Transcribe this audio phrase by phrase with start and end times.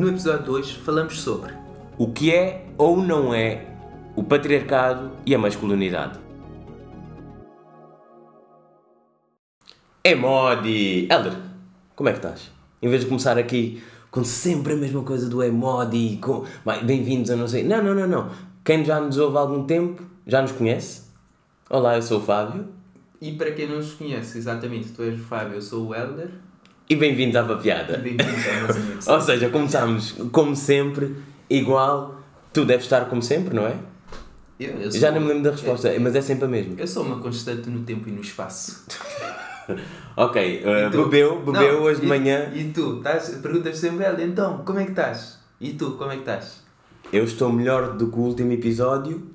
[0.00, 1.52] No episódio 2 falamos sobre
[1.98, 3.66] O que é ou não é
[4.16, 6.18] o patriarcado e a masculinidade.
[10.02, 11.06] É Modi!
[11.06, 11.34] Helder,
[11.94, 12.50] como é que estás?
[12.80, 17.30] Em vez de começar aqui com sempre a mesma coisa do Emodi, com "Bem, bem-vindos
[17.30, 17.62] a não sei.
[17.62, 18.30] Não, não, não, não.
[18.64, 21.10] Quem já nos ouve há algum tempo já nos conhece.
[21.68, 22.68] Olá, eu sou o Fábio
[23.20, 26.30] E para quem não nos conhece, exatamente, tu és o Fábio, eu sou o Helder.
[26.90, 27.96] E bem-vindos à Papiada.
[27.98, 29.06] Bem-vindos amigos.
[29.08, 31.14] Ou seja, começámos como sempre,
[31.48, 32.16] igual.
[32.52, 33.76] Tu deves estar como sempre, não é?
[34.58, 36.74] Eu, eu Já não me lembro da resposta, eu- mas é sempre a mesma.
[36.76, 38.84] Eu sou uma constante no tempo e no espaço.
[40.16, 41.04] Ok, uh, E tu?
[41.04, 42.50] bebeu, bebeu Não, hoje de e- manhã.
[42.52, 42.96] E tu?
[42.96, 45.38] Estás, perguntas sempre, Helder, então, como é que estás?
[45.60, 46.64] E tu, como é que estás?
[47.12, 49.30] Eu estou melhor do que o último episódio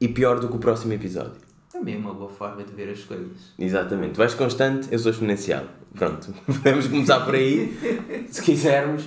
[0.00, 1.32] e pior do que o próximo episódio.
[1.70, 3.52] Também é uma boa forma de ver as coisas.
[3.58, 4.14] Exatamente.
[4.14, 5.64] Tu és constante, eu sou exponencial.
[5.96, 9.04] Pronto, podemos começar por aí, se quisermos.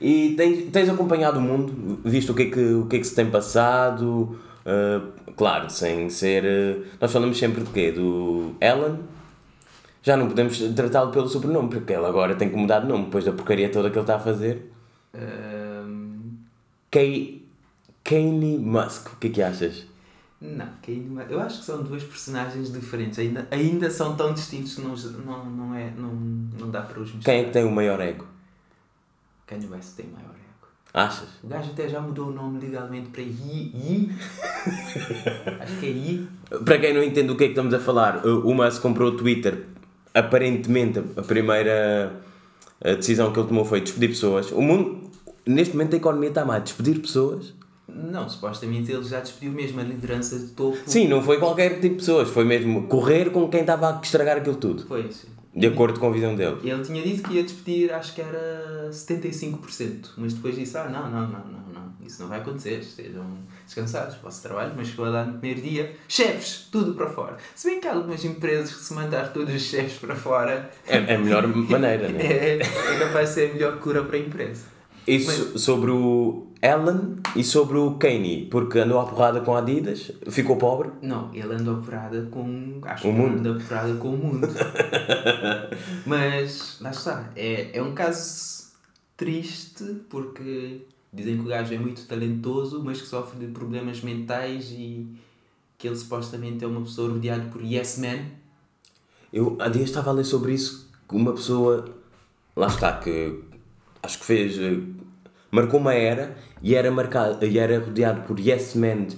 [0.00, 3.06] E tens, tens acompanhado o mundo, visto o que é que, o que, é que
[3.06, 4.38] se tem passado.
[4.66, 6.44] uh, claro, sem ser.
[6.44, 7.92] uh, nós falamos sempre de quê?
[7.92, 8.98] Do Alan.
[10.02, 13.24] Já não podemos tratá-lo pelo sobrenome, porque ele agora tem que mudar de nome, depois
[13.24, 14.70] da porcaria toda que ele está a fazer.
[15.12, 16.36] Ahm,
[16.90, 17.44] Kay,
[18.04, 19.86] Kanye Musk, o que é que achas?
[20.40, 23.18] Não, Kanye Ma- eu acho que são duas personagens diferentes.
[23.18, 26.12] Ainda, ainda são tão distintos que não, não, não, é, não,
[26.58, 27.24] não dá para os misturar.
[27.24, 28.26] Quem é que tem o maior ego?
[29.46, 30.68] Kanye West tem maior ego.
[30.92, 31.28] Achas?
[31.42, 33.72] O gajo até já mudou o nome legalmente para Yi.
[33.74, 34.10] Yi?
[35.60, 36.28] Acho que é Yi.
[36.64, 39.16] Para quem não entende o que é que estamos a falar, o Musk comprou o
[39.16, 39.66] Twitter.
[40.14, 42.12] Aparentemente, a primeira
[42.82, 44.50] decisão que ele tomou foi despedir pessoas.
[44.52, 45.10] O mundo,
[45.46, 46.58] neste momento, a economia está má.
[46.58, 47.52] Despedir pessoas?
[47.88, 50.78] Não, supostamente ele já despediu mesmo a liderança de topo.
[50.86, 52.28] Sim, não foi qualquer tipo de pessoas.
[52.28, 54.84] Foi mesmo correr com quem estava a estragar aquilo tudo.
[54.86, 55.08] Foi.
[55.54, 56.58] De acordo com a visão dele.
[56.62, 61.10] Ele tinha dito que ia despedir, acho que era 75%, mas depois disse: Ah, não,
[61.10, 63.24] não, não, não, não, isso não vai acontecer, estejam
[63.64, 67.38] descansados, vosso trabalho, mas chegou a dar no primeiro dia, chefes, tudo para fora.
[67.54, 70.98] Se bem que há algumas empresas que se mandar todos os chefes para fora É,
[70.98, 72.22] é a melhor maneira, né?
[72.22, 74.75] é, é capaz de ser a melhor cura para a empresa.
[75.06, 80.10] Isso sobre o Alan e sobre o Kanye, porque andou à porrada com a Adidas,
[80.28, 80.90] ficou pobre.
[81.00, 82.80] Não, ele andou porrada com.
[82.82, 83.38] Acho O que mundo.
[83.48, 84.48] anda porrada com o mundo.
[86.04, 87.30] Mas, lá está.
[87.36, 88.66] É, é um caso
[89.16, 94.70] triste porque dizem que o gajo é muito talentoso, mas que sofre de problemas mentais
[94.72, 95.06] e
[95.78, 98.32] que ele supostamente é uma pessoa rodeada por yes men.
[99.32, 101.84] Eu há dias estava a ler sobre isso, que uma pessoa,
[102.54, 103.40] lá está, que
[104.06, 104.80] acho que fez, eh,
[105.50, 109.08] marcou uma era e era, marcado, e era rodeado por yes men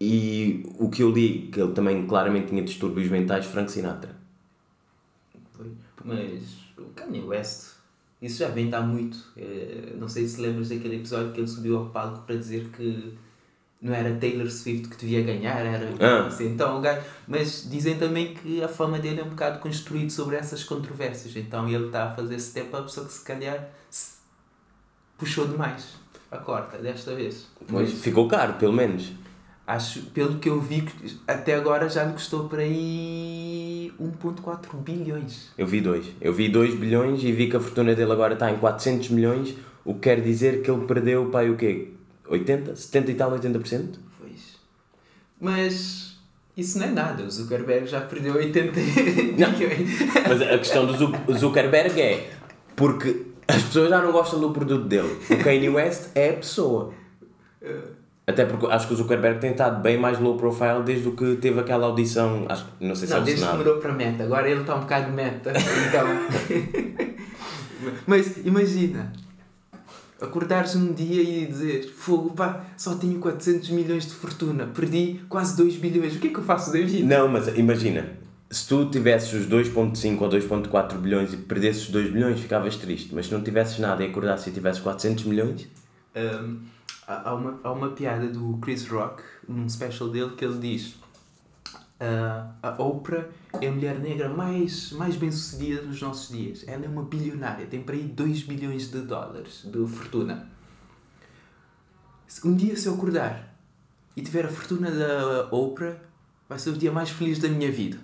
[0.00, 4.10] e o que eu li, que ele também claramente tinha distúrbios mentais, Frank Sinatra.
[6.04, 6.42] Mas
[6.76, 7.74] o Kanye West,
[8.20, 9.16] isso já vem de há muito.
[9.36, 13.14] É, não sei se lembras daquele episódio que ele subiu ao palco para dizer que
[13.82, 16.26] não era Taylor Swift que devia ganhar, era Ah.
[16.28, 17.00] assim, então o gajo.
[17.26, 21.34] Mas dizem também que a fama dele é um bocado construída sobre essas controvérsias.
[21.36, 24.12] Então ele está a fazer step up, só que se calhar se
[25.18, 25.94] puxou demais
[26.30, 27.46] a corda desta vez.
[27.68, 29.10] Pois, Mas ficou caro, pelo menos.
[29.66, 30.84] acho, pelo que eu vi,
[31.26, 35.50] até agora já lhe custou por aí 1.4 bilhões.
[35.56, 36.06] Eu vi dois.
[36.20, 39.54] Eu vi 2 bilhões e vi que a fortuna dele agora está em 400 milhões,
[39.84, 41.91] o que quer dizer que ele perdeu, pai, o quê?
[42.28, 42.76] 80?
[42.76, 43.86] 70 e tal, 80%?
[44.18, 44.56] Pois.
[45.40, 46.16] Mas
[46.56, 47.22] isso não é nada.
[47.24, 48.72] O Zuckerberg já perdeu 80
[49.38, 49.48] Não.
[50.28, 52.30] Mas a questão do Zu- Zuckerberg é
[52.76, 55.18] porque as pessoas já não gostam do produto dele.
[55.30, 56.92] O Kanye West é a pessoa.
[58.26, 61.36] Até porque acho que o Zuckerberg tem estado bem mais low profile desde o que
[61.36, 62.46] teve aquela audição.
[62.48, 64.22] Acho, não sei se é Não, o desde que mudou para meta.
[64.22, 65.52] Agora ele está um bocado meta.
[65.88, 66.06] Então.
[68.06, 69.12] Mas imagina.
[70.22, 75.56] Acordares um dia e dizer Fogo, pá, só tenho 400 milhões de fortuna, perdi quase
[75.56, 77.06] 2 bilhões, o que é que eu faço da vida?
[77.06, 78.06] Não, mas imagina,
[78.50, 83.14] se tu tivesses os 2.5 ou 2.4 bilhões e perdesses os 2 bilhões, ficavas triste.
[83.14, 85.68] Mas se não tivesses nada e acordasses e tivesses 400 milhões,
[86.14, 86.58] Um,
[87.08, 90.96] há, há uma, há uma piada do Chris Rock, num special dele, que ele diz:
[92.02, 93.26] ah, A Oprah
[93.60, 96.64] é a mulher negra mais, mais bem sucedida dos nossos dias.
[96.66, 100.48] Ela é uma bilionária, tem para aí 2 bilhões de dólares de fortuna.
[102.44, 103.54] Um dia, se eu acordar
[104.16, 105.96] e tiver a fortuna da Oprah,
[106.48, 107.98] vai ser o dia mais feliz da minha vida.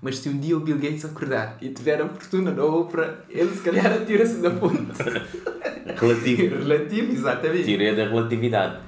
[0.00, 3.54] Mas se um dia o Bill Gates acordar e tiver a fortuna da Oprah, ele
[3.54, 4.76] se calhar atira-se da ponte.
[5.94, 6.56] relativo.
[6.56, 7.64] Relativo, exatamente.
[7.64, 8.80] Teoria da relatividade.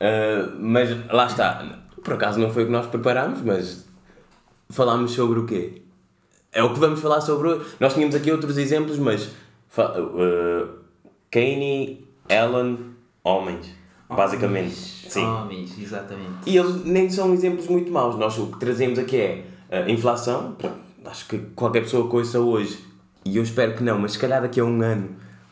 [0.00, 1.80] Ah, mas lá está.
[2.02, 3.87] Por acaso não foi o que nós preparámos, mas
[4.70, 5.82] falámos sobre o quê?
[6.52, 7.66] É o que vamos falar sobre hoje.
[7.78, 9.30] Nós tínhamos aqui outros exemplos, mas
[9.76, 10.68] ah,
[11.30, 12.78] Kanye, Ellen,
[13.22, 13.76] homens.
[14.08, 14.74] Basicamente.
[14.74, 15.24] Homens, Sim.
[15.24, 16.38] Homens, exatamente.
[16.46, 18.16] E eles nem são exemplos muito maus.
[18.16, 20.56] Nós o que trazemos aqui é a inflação.
[21.04, 22.78] Acho que qualquer pessoa ouça hoje,
[23.24, 25.10] e eu espero que não, mas se calhar daqui a um ano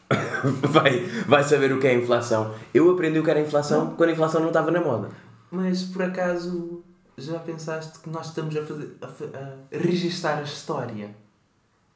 [0.71, 2.55] vai, vai saber o que é a inflação.
[2.73, 5.09] Eu aprendi o que era a inflação quando a inflação não estava na moda.
[5.51, 6.83] Mas por acaso
[7.19, 11.15] já pensaste que nós estamos a, fazer, a, a registar a história?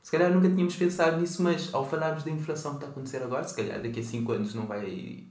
[0.03, 3.23] Se calhar nunca tínhamos pensado nisso, mas ao falarmos da inflação que está a acontecer
[3.23, 5.25] agora, se calhar daqui a 5 anos não vai.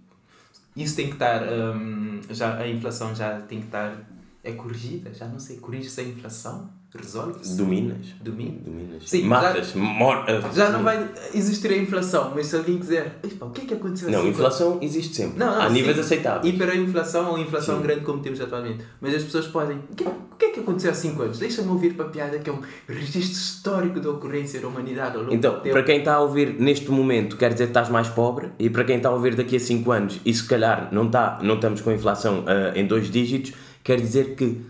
[0.75, 1.41] Isso tem que estar.
[1.43, 3.99] hum, já, a inflação já tem que estar.
[4.43, 5.11] É corrigida?
[5.13, 5.57] Já não sei.
[5.57, 6.69] Corrige-se a inflação?
[6.97, 7.55] Resolve-se?
[7.55, 7.97] Dominas.
[8.23, 8.57] Domina?
[8.65, 9.03] Dominas.
[9.07, 9.75] Sim, Matas.
[9.75, 10.25] Mor
[10.55, 13.19] Já não vai existir a inflação, mas se alguém quiser.
[13.23, 14.29] "Epá, O que é que aconteceu Não, assim?
[14.29, 15.37] inflação existe sempre.
[15.37, 16.01] Não, não, níveis sim.
[16.01, 16.51] aceitáveis.
[16.51, 17.83] Hiperinflação ou inflação Sim.
[17.83, 18.83] grande como temos atualmente.
[18.99, 19.77] Mas as pessoas podem.
[19.91, 21.37] O que, o que é que aconteceu há 5 anos?
[21.37, 25.23] Deixa-me ouvir para a piada que é um registro histórico da ocorrência da humanidade ao
[25.23, 25.73] longo Então, do tempo.
[25.73, 28.83] para quem está a ouvir neste momento, quer dizer que estás mais pobre, e para
[28.83, 31.81] quem está a ouvir daqui a 5 anos e se calhar não, está, não estamos
[31.81, 33.53] com inflação ah, em dois dígitos,
[33.89, 34.61] quer dizer que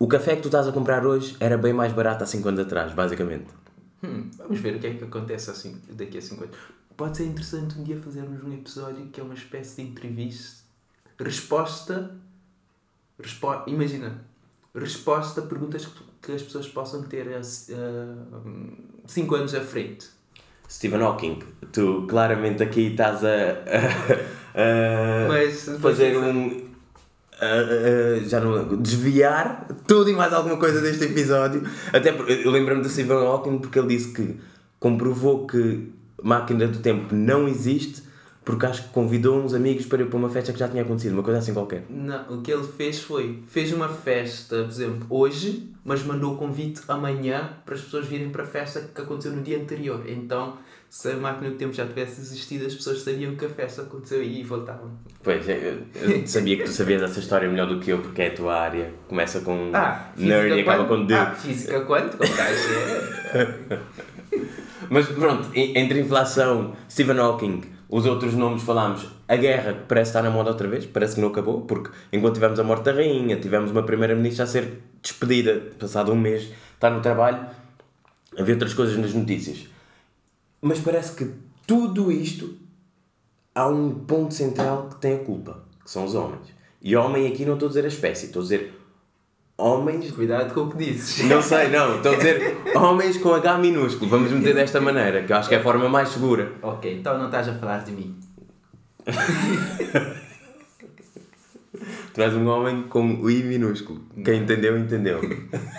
[0.00, 2.58] o café que tu estás a comprar hoje era bem mais barato há 5 anos
[2.58, 3.46] atrás, basicamente.
[4.02, 6.56] Hum, vamos ver o que é que acontece assim, daqui a 5 anos.
[6.96, 10.64] Pode ser interessante um dia fazermos um episódio que é uma espécie de entrevista.
[11.20, 12.16] Resposta.
[13.16, 14.24] Respo imagina.
[14.74, 17.28] Resposta a perguntas que, que as pessoas possam ter
[19.06, 20.08] 5 anos à frente.
[20.68, 21.38] Stephen Hawking,
[21.72, 23.28] tu claramente aqui estás a,
[24.56, 25.28] a-
[25.76, 26.71] a fazer um.
[27.44, 31.62] A- já não desviar tudo e mais alguma coisa deste episódio.
[31.92, 34.36] Até porque eu lembro-me do Stephen Hawking porque ele disse que
[34.78, 35.92] comprovou que
[36.22, 38.02] máquina do tempo não existe
[38.44, 41.12] porque acho que convidou uns amigos para ir para uma festa que já tinha acontecido,
[41.12, 41.84] uma coisa assim qualquer.
[41.88, 46.36] Não, o que ele fez foi, fez uma festa, por exemplo, hoje, mas mandou o
[46.36, 50.02] convite amanhã para as pessoas virem para a festa que aconteceu no dia anterior.
[50.08, 50.56] Então,
[50.90, 54.22] se a máquina do tempo já tivesse existido, as pessoas sabiam que a festa aconteceu
[54.22, 54.90] e voltavam.
[55.22, 55.54] Pois, eu,
[55.94, 58.60] eu sabia que tu sabias essa história melhor do que eu porque é a tua
[58.60, 58.92] área.
[59.08, 61.14] Começa com Ah, nerd e acaba com D.
[61.14, 62.68] Ah, física quântica, o gajo
[63.34, 63.78] é...
[64.90, 67.62] Mas pronto, entre inflação, Stephen Hawking,
[67.92, 71.28] os outros nomes falámos, a guerra parece estar na moda outra vez, parece que não
[71.28, 76.10] acabou, porque enquanto tivemos a morte da rainha, tivemos uma primeira-ministra a ser despedida, passado
[76.10, 77.46] um mês, está no trabalho,
[78.34, 79.66] havia outras coisas nas notícias.
[80.62, 81.34] Mas parece que
[81.66, 82.56] tudo isto
[83.54, 86.46] há um ponto central que tem a culpa, que são os homens.
[86.80, 88.81] E homem aqui não estou a dizer a espécie, estou a dizer
[89.62, 91.24] homens Cuidado com o que dizes.
[91.30, 91.96] não sei, não.
[91.96, 94.10] Estou a dizer homens com H minúsculo.
[94.10, 96.52] Vamos meter desta maneira, que eu acho que é a forma mais segura.
[96.62, 98.14] Ok, então não estás a falar de mim.
[102.14, 104.00] Tu és um homem com I minúsculo.
[104.22, 105.18] Quem entendeu, entendeu.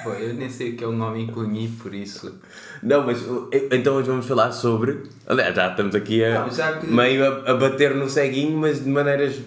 [0.03, 2.39] Pô, eu nem sei o que é um homem com I, por isso...
[2.81, 3.23] Não, mas
[3.71, 5.03] então hoje vamos falar sobre.
[5.27, 8.89] Aliás, já estamos aqui a, Não, que- meio a, a bater no ceguinho, mas de
[8.89, 9.39] maneiras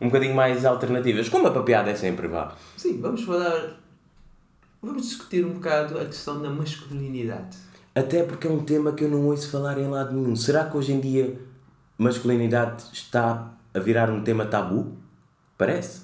[0.00, 1.28] um bocadinho mais alternativas.
[1.28, 2.54] Como a papiada é sempre, vá.
[2.76, 3.80] Sim, vamos falar...
[4.80, 7.56] Vamos discutir um bocado a questão da masculinidade.
[7.94, 10.36] Até porque é um tema que eu não ouço falar em lado nenhum.
[10.36, 11.36] Será que hoje em dia
[11.98, 14.96] masculinidade está a virar um tema tabu?
[15.56, 16.02] Parece.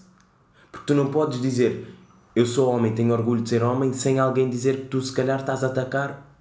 [0.72, 1.94] Porque tu não podes dizer
[2.34, 5.38] eu sou homem, tenho orgulho de ser homem, sem alguém dizer que tu se calhar
[5.38, 6.33] estás a atacar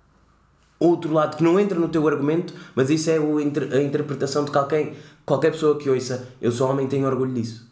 [0.86, 4.52] outro lado que não entra no teu argumento, mas isso é o a interpretação de
[4.52, 4.94] qualquer,
[5.26, 7.72] qualquer pessoa que ouça eu sou homem, tenho orgulho disso.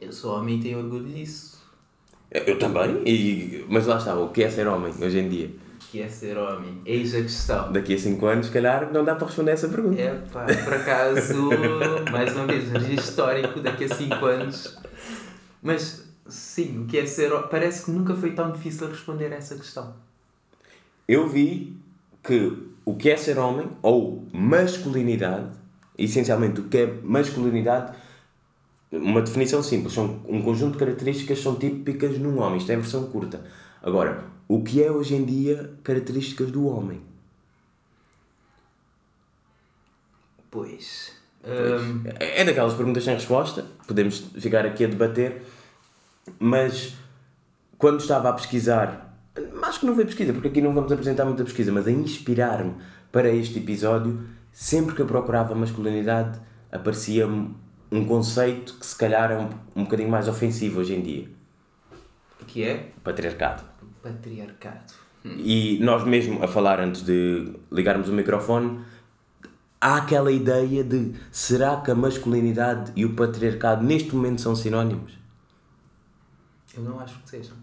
[0.00, 1.58] Eu sou homem e tenho orgulho disso.
[2.30, 5.50] Eu também, e, mas lá está, o que é ser homem hoje em dia?
[5.90, 6.82] Que é ser homem.
[6.84, 7.72] Eis a questão.
[7.72, 10.00] Daqui a 5 anos, se calhar, não dá para responder essa pergunta.
[10.00, 11.48] É pá, por acaso,
[12.12, 14.76] mais uma vez, registro histórico daqui a 5 anos.
[15.62, 17.48] Mas sim, o que é ser homem?
[17.50, 19.94] Parece que nunca foi tão difícil responder a essa questão.
[21.06, 21.74] Eu vi
[22.28, 25.46] que o que é ser homem, ou masculinidade,
[25.96, 27.96] essencialmente o que é masculinidade,
[28.92, 32.78] uma definição simples, são um conjunto de características são típicas num homem, isto é a
[32.78, 33.40] versão curta.
[33.82, 37.00] Agora, o que é hoje em dia características do homem?
[40.50, 41.12] Pois.
[41.44, 45.42] hum, É daquelas perguntas sem resposta, podemos ficar aqui a debater,
[46.38, 46.94] mas
[47.78, 49.07] quando estava a pesquisar,
[49.62, 52.74] acho que não foi pesquisa, porque aqui não vamos apresentar muita pesquisa, mas a inspirar-me
[53.10, 54.20] para este episódio,
[54.52, 56.38] sempre que eu procurava masculinidade,
[56.70, 57.54] aparecia-me
[57.90, 61.28] um conceito que se calhar é um, um bocadinho mais ofensivo hoje em dia:
[62.46, 63.62] que é patriarcado.
[64.02, 64.94] patriarcado.
[65.24, 68.80] E nós mesmo a falar antes de ligarmos o microfone,
[69.80, 75.18] há aquela ideia de será que a masculinidade e o patriarcado neste momento são sinónimos?
[76.76, 77.56] Eu não acho que sejam.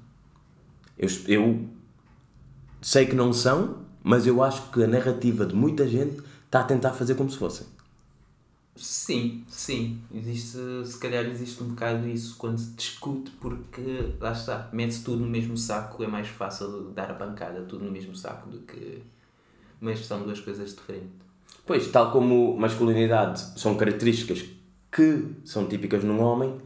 [0.98, 1.66] Eu, eu
[2.82, 6.64] sei que não são, mas eu acho que a narrativa de muita gente está a
[6.64, 7.68] tentar fazer como se fossem.
[8.76, 10.02] Sim, sim.
[10.14, 15.24] Existe, se calhar existe um bocado isso quando se discute, porque lá está, mete-se tudo
[15.24, 19.02] no mesmo saco, é mais fácil dar a pancada tudo no mesmo saco do que.
[19.80, 21.10] Mas são duas coisas diferentes.
[21.66, 24.46] Pois, tal como masculinidade são características
[24.92, 26.58] que são típicas num homem,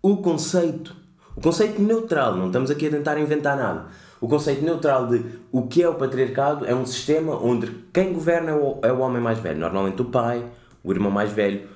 [0.00, 0.96] o conceito,
[1.36, 3.86] o conceito neutral, não estamos aqui a tentar inventar nada.
[4.20, 8.52] O conceito neutral de o que é o patriarcado é um sistema onde quem governa
[8.52, 10.42] é o, é o homem mais velho, normalmente o pai,
[10.82, 11.68] o irmão mais velho,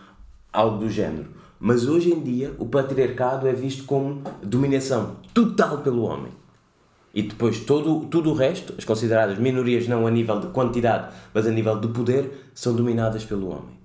[0.50, 1.28] algo do género.
[1.58, 6.32] Mas hoje em dia o patriarcado é visto como dominação total pelo homem.
[7.12, 11.46] E depois todo, tudo o resto, as consideradas minorias não a nível de quantidade, mas
[11.46, 13.78] a nível de poder, são dominadas pelo homem.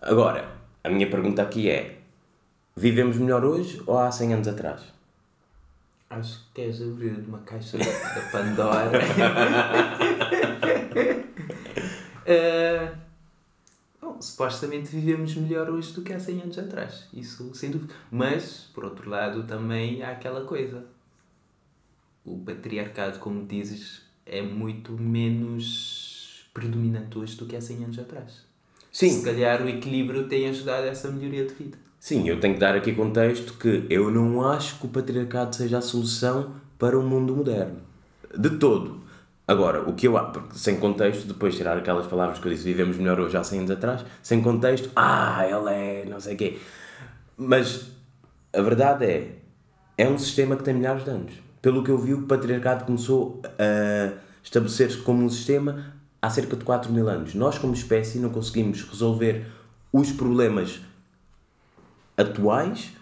[0.00, 0.48] Agora,
[0.82, 1.93] a minha pergunta aqui é:
[2.76, 4.82] vivemos melhor hoje ou há 100 anos atrás?
[6.10, 7.84] Acho que queres abrir uma caixa da
[8.30, 9.00] Pandora.
[12.26, 12.96] uh,
[14.00, 17.08] bom, supostamente vivemos melhor hoje do que há 100 anos atrás.
[17.12, 17.94] Isso sem dúvida.
[18.10, 20.84] Mas, por outro lado, também há aquela coisa.
[22.24, 28.44] O patriarcado, como dizes, é muito menos predominante hoje do que há 100 anos atrás.
[28.92, 29.10] Sim.
[29.10, 31.76] Se calhar o equilíbrio tem ajudado a essa melhoria de vida.
[32.04, 35.78] Sim, eu tenho que dar aqui contexto que eu não acho que o patriarcado seja
[35.78, 37.78] a solução para o mundo moderno.
[38.36, 39.00] De todo.
[39.48, 42.98] Agora, o que eu acho, sem contexto, depois tirar aquelas palavras que eu disse, vivemos
[42.98, 46.58] melhor hoje há 100 anos atrás, sem contexto, ah, ele é não sei o quê.
[47.38, 47.86] Mas
[48.52, 49.38] a verdade é,
[49.96, 51.32] é um sistema que tem milhares de anos.
[51.62, 56.66] Pelo que eu vi, o patriarcado começou a estabelecer-se como um sistema há cerca de
[56.66, 57.34] 4 mil anos.
[57.34, 59.46] Nós, como espécie, não conseguimos resolver
[59.90, 60.82] os problemas
[62.16, 62.92] atuais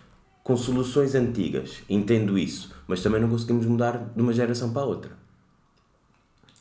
[0.43, 1.83] com soluções antigas.
[1.89, 2.75] Entendo isso.
[2.87, 5.23] Mas também não conseguimos mudar de uma geração para a outra.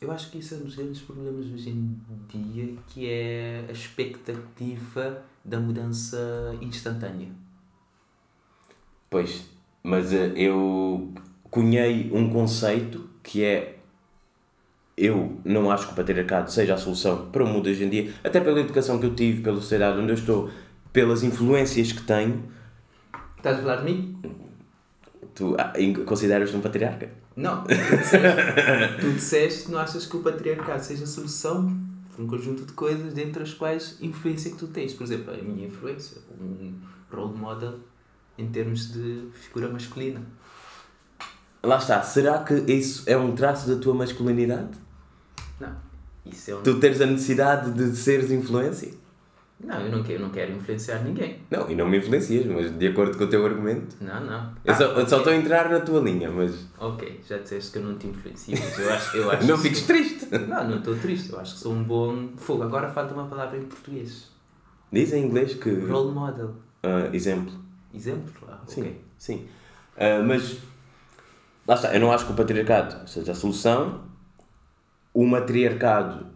[0.00, 1.96] Eu acho que isso é um dos grandes problemas hoje em
[2.28, 7.28] dia, que é a expectativa da mudança instantânea.
[9.08, 9.44] Pois,
[9.82, 11.12] mas uh, eu
[11.50, 13.78] cunhei um conceito que é
[14.96, 18.12] eu não acho que o patriarcado seja a solução para o mundo hoje em dia,
[18.22, 20.50] até pela educação que eu tive, pela sociedade onde eu estou,
[20.92, 22.44] pelas influências que tenho.
[23.36, 24.22] Estás a falar de mim?
[25.34, 25.72] Tu ah,
[26.04, 27.10] consideras-te um patriarca?
[27.34, 27.64] Não.
[27.64, 31.74] Tu disseste, tu disseste que não achas que o patriarcado seja a solução
[32.14, 34.92] para um conjunto de coisas, dentre as quais influência que tu tens.
[34.92, 36.74] Por exemplo, a minha influência, um
[37.10, 37.80] role model
[38.36, 40.20] em termos de figura masculina.
[41.62, 42.02] Lá está.
[42.02, 44.70] Será que isso é um traço da tua masculinidade?
[45.58, 45.74] Não.
[46.26, 46.62] Isso é um...
[46.62, 48.92] Tu teres a necessidade de seres influência?
[49.64, 51.38] Não, eu não quero, não quero influenciar ninguém.
[51.50, 53.96] Não, e não me influencias, mas de acordo com o teu argumento.
[54.00, 54.52] Não, não.
[54.64, 56.66] Eu, Ah, só, eu só estou a entrar na tua linha, mas.
[56.80, 59.62] Ok, já disseste que eu não te influencio, mas eu acho, eu acho não que
[59.62, 60.26] fiques sou- triste!
[60.48, 61.30] Não, não estou triste.
[61.32, 62.30] Eu acho que sou um bom.
[62.36, 64.30] Fogo, agora falta uma palavra em português.
[64.90, 65.70] Diz em inglês que.
[65.70, 66.54] Role model.
[66.82, 67.52] ah, exemplo.
[67.94, 68.32] Exemplo?
[68.48, 69.00] Ah, Sim, ok.
[69.18, 69.46] sim.
[69.96, 70.58] Ah, mas.
[71.68, 74.00] Lá está, eu não acho que o patriarcado seja a solução.
[75.14, 76.26] O matriarcado.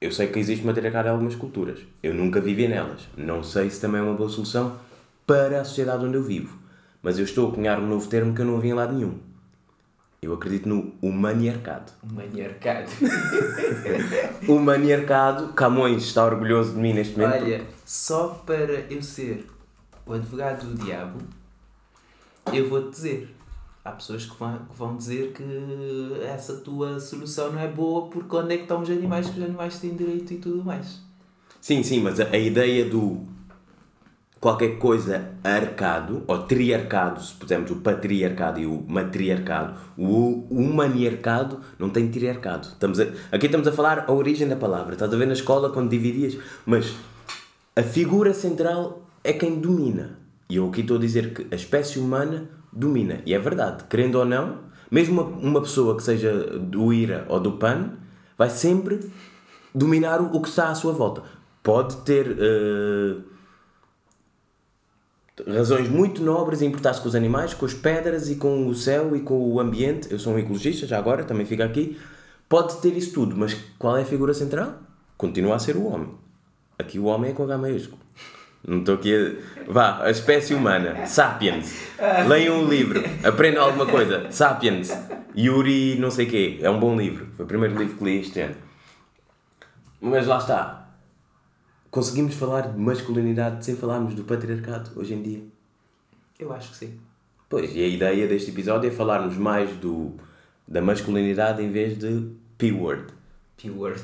[0.00, 1.78] Eu sei que existe matriarcado em algumas culturas.
[2.02, 3.08] Eu nunca vivi nelas.
[3.16, 4.78] Não sei se também é uma boa solução
[5.26, 6.58] para a sociedade onde eu vivo.
[7.02, 9.18] Mas eu estou a cunhar um novo termo que eu não havia em lado nenhum.
[10.20, 11.92] Eu acredito no humaniarcado.
[12.04, 12.90] Um maniarcado.
[14.48, 17.44] O maniarcado, Camões está orgulhoso de mim neste momento.
[17.44, 19.46] Olha, só para eu ser
[20.04, 21.18] o advogado do diabo,
[22.52, 23.35] eu vou-te dizer.
[23.86, 25.44] Há pessoas que vão, que vão dizer que
[26.24, 29.44] essa tua solução não é boa porque onde é que estão os animais que os
[29.44, 31.00] animais têm direito e tudo mais.
[31.60, 33.20] Sim, sim, mas a, a ideia do
[34.40, 41.88] qualquer coisa arcado, ou triarcado, se pusermos o patriarcado e o matriarcado, o humaniarcado não
[41.88, 42.68] tem triarcado.
[42.68, 44.94] Estamos a- aqui estamos a falar a origem da palavra.
[44.94, 46.94] Estás a ver na escola quando dividias, mas
[47.74, 50.18] a figura central é quem domina.
[50.48, 53.20] E eu aqui estou a dizer que a espécie humana domina.
[53.24, 54.58] E é verdade, querendo ou não,
[54.90, 57.92] mesmo uma, uma pessoa que seja do IRA ou do PAN,
[58.36, 59.10] vai sempre
[59.74, 61.22] dominar o, o que está à sua volta.
[61.62, 63.16] Pode ter eh,
[65.48, 69.16] razões muito nobres em importar-se com os animais, com as pedras e com o céu
[69.16, 70.08] e com o ambiente.
[70.10, 71.98] Eu sou um ecologista, já agora, também fica aqui.
[72.48, 74.78] Pode ter isso tudo, mas qual é a figura central?
[75.16, 76.10] Continua a ser o homem.
[76.78, 78.05] Aqui o homem é com H maiúsculo.
[78.66, 79.72] Não estou aqui a...
[79.72, 81.06] Vá, a espécie humana.
[81.06, 81.88] Sapiens.
[82.28, 83.00] Leiam um livro.
[83.22, 84.30] Aprendam alguma coisa.
[84.30, 84.90] Sapiens.
[85.36, 86.58] Yuri não sei quê.
[86.60, 87.28] É um bom livro.
[87.36, 88.56] Foi o primeiro livro que li este ano.
[90.00, 90.88] Mas lá está.
[91.90, 95.42] Conseguimos falar de masculinidade sem falarmos do patriarcado hoje em dia.
[96.38, 96.98] Eu acho que sim.
[97.48, 100.14] Pois, e a ideia deste episódio é falarmos mais do,
[100.66, 103.15] da masculinidade em vez de P-word.
[103.56, 104.02] P-word.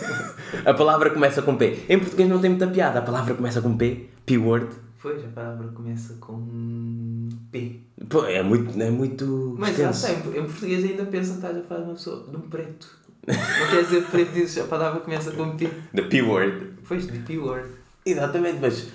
[0.66, 1.84] A palavra começa com P.
[1.88, 2.98] Em português não tem muita piada.
[2.98, 4.08] A palavra começa com P.
[4.26, 4.68] P-word.
[5.00, 7.80] Pois, a palavra começa com P.
[8.08, 8.80] Pô, é muito.
[8.80, 11.94] É muito Mas já sei, em português ainda pensa que estás a falar de uma
[11.94, 13.00] pessoa, de um preto.
[13.26, 15.70] Não quer dizer preto, dizes a palavra começa com P.
[15.94, 16.66] The P-word.
[16.86, 17.68] Pois, de P-word.
[18.04, 18.88] Exatamente, mas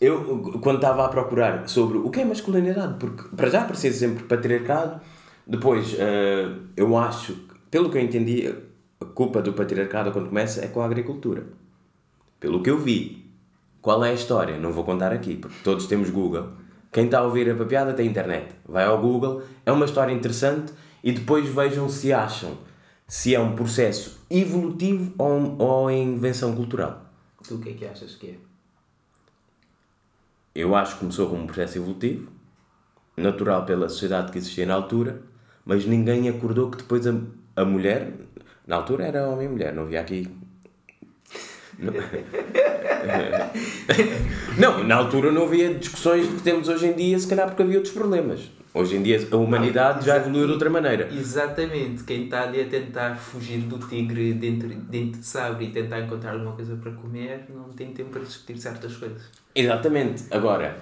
[0.00, 4.24] eu, quando estava a procurar sobre o que é masculinidade, porque para já aparecia sempre
[4.24, 5.00] patriarcado,
[5.46, 7.36] depois eh, eu acho,
[7.70, 8.54] pelo que eu entendi,
[9.00, 11.46] a culpa do patriarcado quando começa é com a agricultura.
[12.40, 13.28] Pelo que eu vi,
[13.80, 14.58] qual é a história?
[14.58, 16.48] Não vou contar aqui, porque todos temos Google.
[16.90, 18.54] Quem está a ouvir a papiada tem internet.
[18.66, 22.56] Vai ao Google, é uma história interessante e depois vejam se acham
[23.06, 27.06] se é um processo evolutivo ou, ou é invenção cultural.
[27.46, 28.34] Tu o que é que achas que é?
[30.54, 32.30] Eu acho que começou como um processo evolutivo,
[33.16, 35.22] natural pela sociedade que existia na altura,
[35.64, 37.14] mas ninguém acordou que depois a,
[37.56, 38.12] a mulher,
[38.68, 40.28] na altura era homem e mulher, não havia aqui.
[41.78, 41.94] Não,
[44.58, 47.76] não, na altura não havia discussões que temos hoje em dia, se calhar porque havia
[47.76, 48.50] outros problemas.
[48.74, 51.08] Hoje em dia a humanidade já evoluiu de outra maneira.
[51.10, 56.00] Exatamente, quem está ali a tentar fugir do tigre dentro, dentro de sabre e tentar
[56.00, 59.22] encontrar alguma coisa para comer, não tem tempo para discutir certas coisas.
[59.54, 60.24] Exatamente.
[60.30, 60.76] Agora,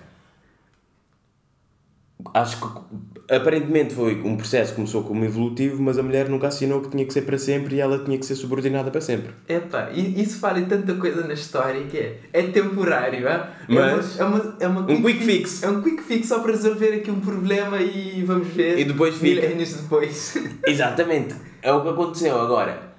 [2.34, 6.80] acho que aparentemente foi um processo que começou como evolutivo, mas a mulher nunca assinou
[6.80, 9.32] que tinha que ser para sempre e ela tinha que ser subordinada para sempre.
[9.48, 13.50] Epá, e isso fala em tanta coisa na história que é, é temporário, é?
[13.68, 15.62] Mas- é uma, é uma, é uma Um quick fix.
[15.62, 19.14] É um quick fix só para resolver aqui um problema e vamos ver E depois
[19.16, 19.40] fica.
[19.42, 20.36] milénios depois.
[20.66, 21.34] Exatamente.
[21.62, 22.94] É o que aconteceu agora.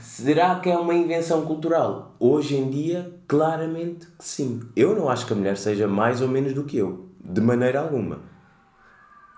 [0.00, 2.14] Será que é uma invenção cultural?
[2.18, 4.60] Hoje em dia, claramente que sim.
[4.76, 7.08] Eu não acho que a mulher seja mais ou menos do que eu.
[7.24, 8.18] De maneira alguma.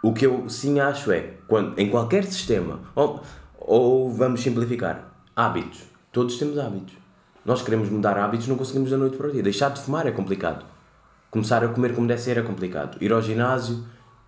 [0.03, 3.23] O que eu sim acho é, quando, em qualquer sistema, ou,
[3.59, 5.81] ou vamos simplificar, hábitos.
[6.11, 6.95] Todos temos hábitos.
[7.45, 9.43] Nós queremos mudar hábitos, não conseguimos da noite para o dia.
[9.43, 10.65] Deixar de fumar é complicado.
[11.31, 12.99] Começar a comer como deve ser é complicado.
[13.01, 13.85] Ir ao ginásio,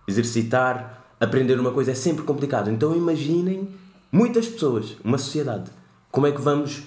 [0.07, 2.69] exercitar, aprender uma coisa é sempre complicado.
[2.69, 3.69] Então imaginem
[4.11, 5.69] muitas pessoas, uma sociedade.
[6.09, 6.83] Como é que vamos,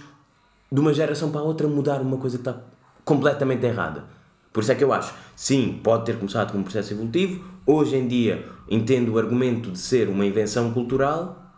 [0.72, 2.61] de uma geração para a outra, mudar uma coisa que está
[3.05, 4.05] completamente errada?
[4.53, 7.44] Por isso é que eu acho, sim, pode ter começado como um processo evolutivo.
[7.70, 11.52] Hoje em dia, entendo o argumento de ser uma invenção cultural.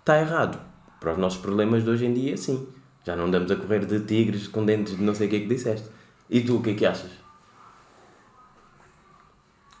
[0.00, 0.60] Está errado.
[1.00, 2.68] Para os nossos problemas de hoje em dia, sim.
[3.06, 5.40] Já não andamos a correr de tigres com dentes de não sei o que é
[5.40, 5.88] que disseste.
[6.28, 7.12] E tu, o que é que achas?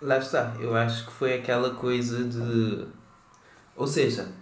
[0.00, 2.86] Lá está, eu acho que foi aquela coisa de.
[3.76, 4.32] Ou seja,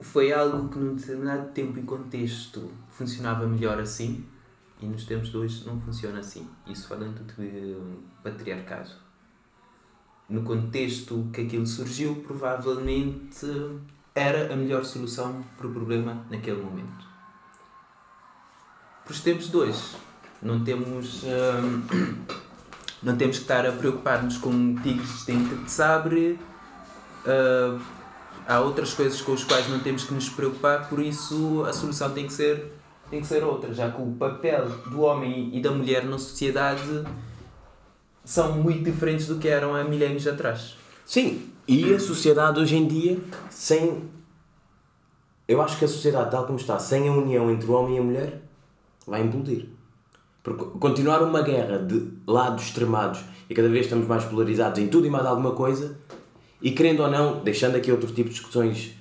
[0.00, 4.24] foi algo que num determinado tempo e contexto funcionava melhor assim
[4.84, 6.46] e nos tempos de hoje não funciona assim.
[6.66, 7.76] Isso falando de
[8.22, 8.90] patriarcado.
[10.28, 13.46] No contexto que aquilo surgiu, provavelmente
[14.14, 17.04] era a melhor solução para o problema naquele momento.
[19.04, 19.96] Para os tempos de hoje,
[20.40, 21.24] não temos.
[21.24, 22.24] hum,
[23.02, 26.38] não temos que estar a preocupar-nos com tigres de dente de sabre.
[27.26, 27.78] ah,
[28.46, 32.10] há outras coisas com as quais não temos que nos preocupar, por isso a solução
[32.12, 32.72] tem que ser,
[33.10, 37.04] tem que ser outra, já que o papel do homem e da mulher na sociedade
[38.24, 40.76] são muito diferentes do que eram há milénios atrás.
[41.04, 43.18] Sim, e a sociedade hoje em dia,
[43.50, 44.02] sem.
[45.46, 47.98] Eu acho que a sociedade, tal como está, sem a união entre o homem e
[47.98, 48.42] a mulher,
[49.06, 49.66] vai implodir.
[50.42, 55.06] Porque continuar uma guerra de lados extremados e cada vez estamos mais polarizados em tudo
[55.06, 55.98] e mais alguma coisa,
[56.60, 58.94] e querendo ou não, deixando aqui outro tipo de discussões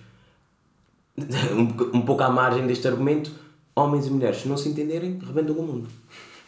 [1.17, 3.31] um, um pouco à margem deste argumento,
[3.75, 5.89] homens e mulheres, se não se entenderem, rebentam o mundo.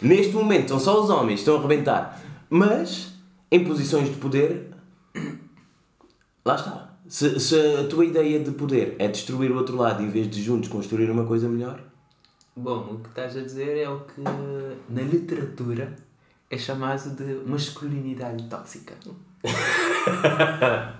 [0.01, 3.13] Neste momento são só os homens que estão a rebentar, mas
[3.51, 4.75] em posições de poder
[6.45, 6.95] Lá está.
[7.07, 10.43] Se, se a tua ideia de poder é destruir o outro lado em vez de
[10.43, 11.81] juntos construir uma coisa melhor,
[12.55, 15.93] Bom, o que estás a dizer é o que na literatura
[16.49, 18.93] é chamado de masculinidade tóxica.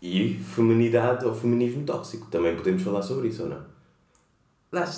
[0.00, 3.71] e feminidade ou feminismo tóxico, também podemos falar sobre isso ou não?
[4.72, 4.90] Lá.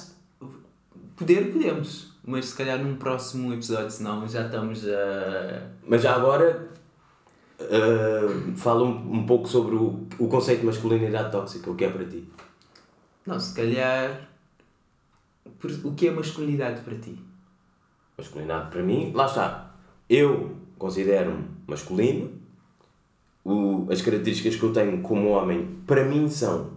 [1.17, 5.71] Poder podemos, mas se calhar num próximo episódio, senão já estamos a.
[5.87, 6.69] Mas já agora
[7.61, 11.91] ah, fala um, um pouco sobre o, o conceito de masculinidade tóxica, o que é
[11.91, 12.29] para ti.
[13.27, 14.29] Não, se calhar.
[15.59, 17.19] por- O que é masculinidade para ti?
[18.19, 19.75] Masculinidade para mim, lá está.
[20.09, 22.33] Eu considero-me masculino.
[23.45, 26.71] O, as características que eu tenho como homem, para mim, são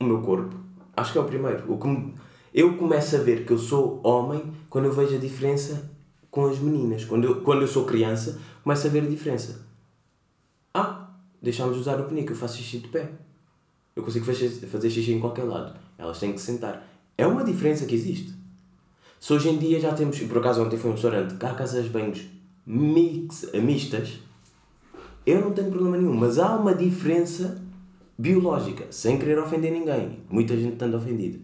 [0.00, 0.63] o meu corpo.
[0.96, 1.70] Acho que é o primeiro.
[1.72, 2.14] O que me-
[2.52, 5.90] eu começo a ver que eu sou homem quando eu vejo a diferença
[6.30, 7.04] com as meninas.
[7.04, 9.60] Quando eu, quando eu sou criança, começo a ver a diferença.
[10.72, 11.08] Ah,
[11.42, 13.10] deixámos de usar o penico, eu faço xixi de pé.
[13.94, 15.76] Eu consigo fazer, xixi em qualquer lado.
[15.96, 16.84] Elas têm que sentar.
[17.16, 18.34] É uma diferença que existe.
[19.20, 21.90] Se hoje em dia já temos, por acaso ontem foi um restaurante há casas de
[21.90, 22.26] banhos
[22.66, 24.18] mix, mistas,
[25.24, 27.62] eu não tenho problema nenhum, mas há uma diferença
[28.18, 30.20] biológica, sem querer ofender ninguém.
[30.30, 31.38] Muita gente estando ofendida.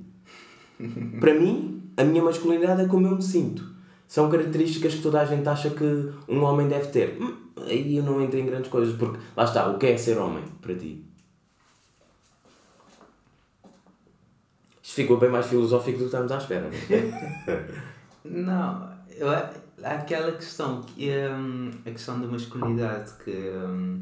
[1.21, 3.69] Para mim, a minha masculinidade é como eu me sinto.
[4.07, 5.85] São características que toda a gente acha que
[6.29, 7.17] um homem deve ter.
[7.21, 10.19] Hum, aí eu não entro em grandes coisas, porque lá está, o que é ser
[10.19, 11.05] homem para ti?
[14.83, 16.69] Isto ficou bem mais filosófico do que estamos à espera,
[18.25, 19.01] não é?
[19.21, 19.51] Eu, há
[19.83, 24.01] aquela questão, que, hum, a questão da masculinidade, que, hum,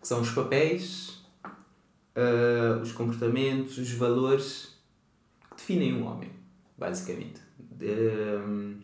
[0.00, 1.15] que são os papéis,
[2.16, 4.76] uh, os comportamentos, os valores
[5.50, 6.30] que definem um homem,
[6.76, 7.40] basicamente.
[7.80, 8.78] Hum,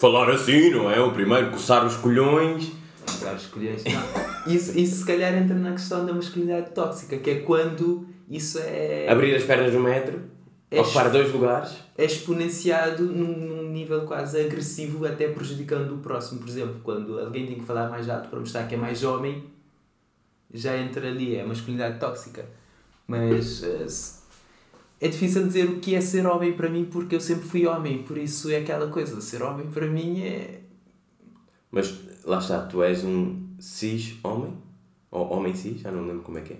[0.00, 0.98] Falar assim, não é?
[0.98, 2.72] O primeiro coçar os colhões.
[3.04, 3.84] coçar os colhões.
[4.46, 9.06] Isso, isso se calhar entra na questão da masculinidade tóxica, que é quando isso é.
[9.06, 10.22] Abrir as pernas no metro,
[10.70, 11.76] é ocupar dois lugares.
[11.98, 16.40] É exponenciado num, num, nível quase agressivo, até prejudicando o próximo.
[16.40, 19.44] Por exemplo, quando alguém tem que falar mais alto para mostrar que é mais homem,
[20.52, 22.44] já entra ali, é a masculinidade tóxica.
[23.06, 24.20] Mas uh,
[25.00, 28.02] é difícil dizer o que é ser homem para mim porque eu sempre fui homem,
[28.02, 29.20] por isso é aquela coisa.
[29.20, 30.60] Ser homem para mim é.
[31.70, 34.52] Mas lá está, tu és um cis homem?
[35.10, 35.80] Ou homem cis?
[35.80, 36.58] Já não lembro como é que é.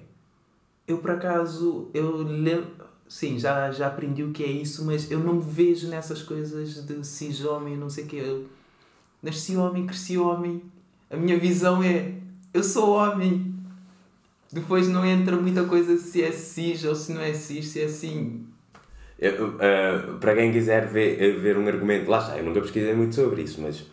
[0.88, 2.88] Eu por acaso, eu lembro.
[3.09, 6.87] Sim, já, já aprendi o que é isso, mas eu não me vejo nessas coisas
[6.87, 8.16] de cis homem, não sei o que.
[8.16, 8.46] Eu
[9.22, 10.62] nasci homem, cresci homem.
[11.11, 12.14] A minha visão é:
[12.55, 13.49] eu sou homem.
[14.52, 17.84] Depois não entra muita coisa se é cis ou se não é cis, se é
[17.84, 18.46] assim.
[19.18, 23.14] Eu, uh, para quem quiser ver, ver um argumento, lá está, eu nunca pesquisei muito
[23.14, 23.84] sobre isso, mas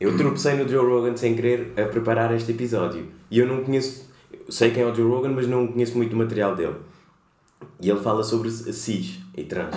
[0.00, 3.06] eu tropecei no Joe Rogan sem querer a preparar este episódio.
[3.30, 4.10] E eu não conheço,
[4.48, 6.76] sei quem é o Joe Rogan, mas não conheço muito o material dele.
[7.80, 9.76] E ele fala sobre cis e trans.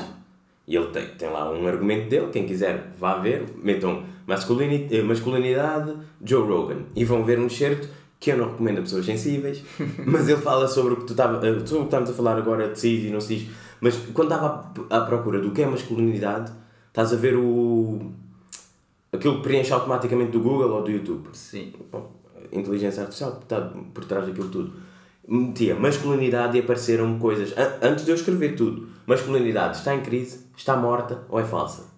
[0.68, 5.98] E ele tem, tem lá um argumento dele, quem quiser vá ver, metam masculinidade, masculinidade
[6.24, 7.90] Joe Rogan e vão ver um certo
[8.22, 9.64] que eu não recomendo a pessoas sensíveis,
[10.06, 12.70] mas ele fala sobre o que tu estava, sobre o que estamos a falar agora
[12.70, 13.48] de cis e não cis,
[13.82, 16.52] mas quando estava à procura do que é masculinidade,
[16.88, 18.12] estás a ver o
[19.12, 21.30] aquilo que preenche automaticamente do Google ou do YouTube.
[21.34, 21.74] Sim.
[21.92, 22.12] Bom,
[22.52, 23.60] inteligência artificial está
[23.92, 24.72] por trás daquilo tudo.
[25.28, 28.88] Metia masculinidade e apareceram coisas antes de eu escrever tudo.
[29.08, 31.91] Masculinidade está em crise, está morta ou é falsa.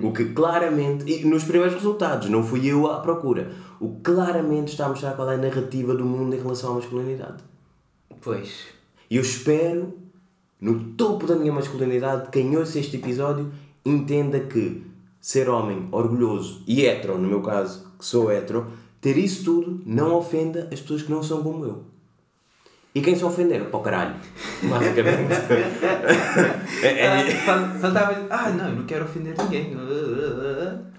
[0.00, 4.72] O que claramente, e nos primeiros resultados, não fui eu à procura, o que claramente
[4.72, 7.42] está a mostrar qual é a narrativa do mundo em relação à masculinidade.
[8.20, 8.64] Pois.
[9.10, 9.92] E eu espero,
[10.60, 13.52] no topo da minha masculinidade, quem ouça este episódio
[13.84, 14.82] entenda que
[15.20, 18.66] ser homem, orgulhoso e hetero, no meu caso, que sou hetero,
[19.00, 21.84] ter isso tudo não ofenda as pessoas que não são como eu.
[22.94, 24.14] E quem se ofender, para o caralho.
[24.62, 25.32] Basicamente.
[26.84, 27.30] é, é...
[27.80, 28.26] Faltava.
[28.28, 29.74] Ah, não, eu não quero ofender ninguém.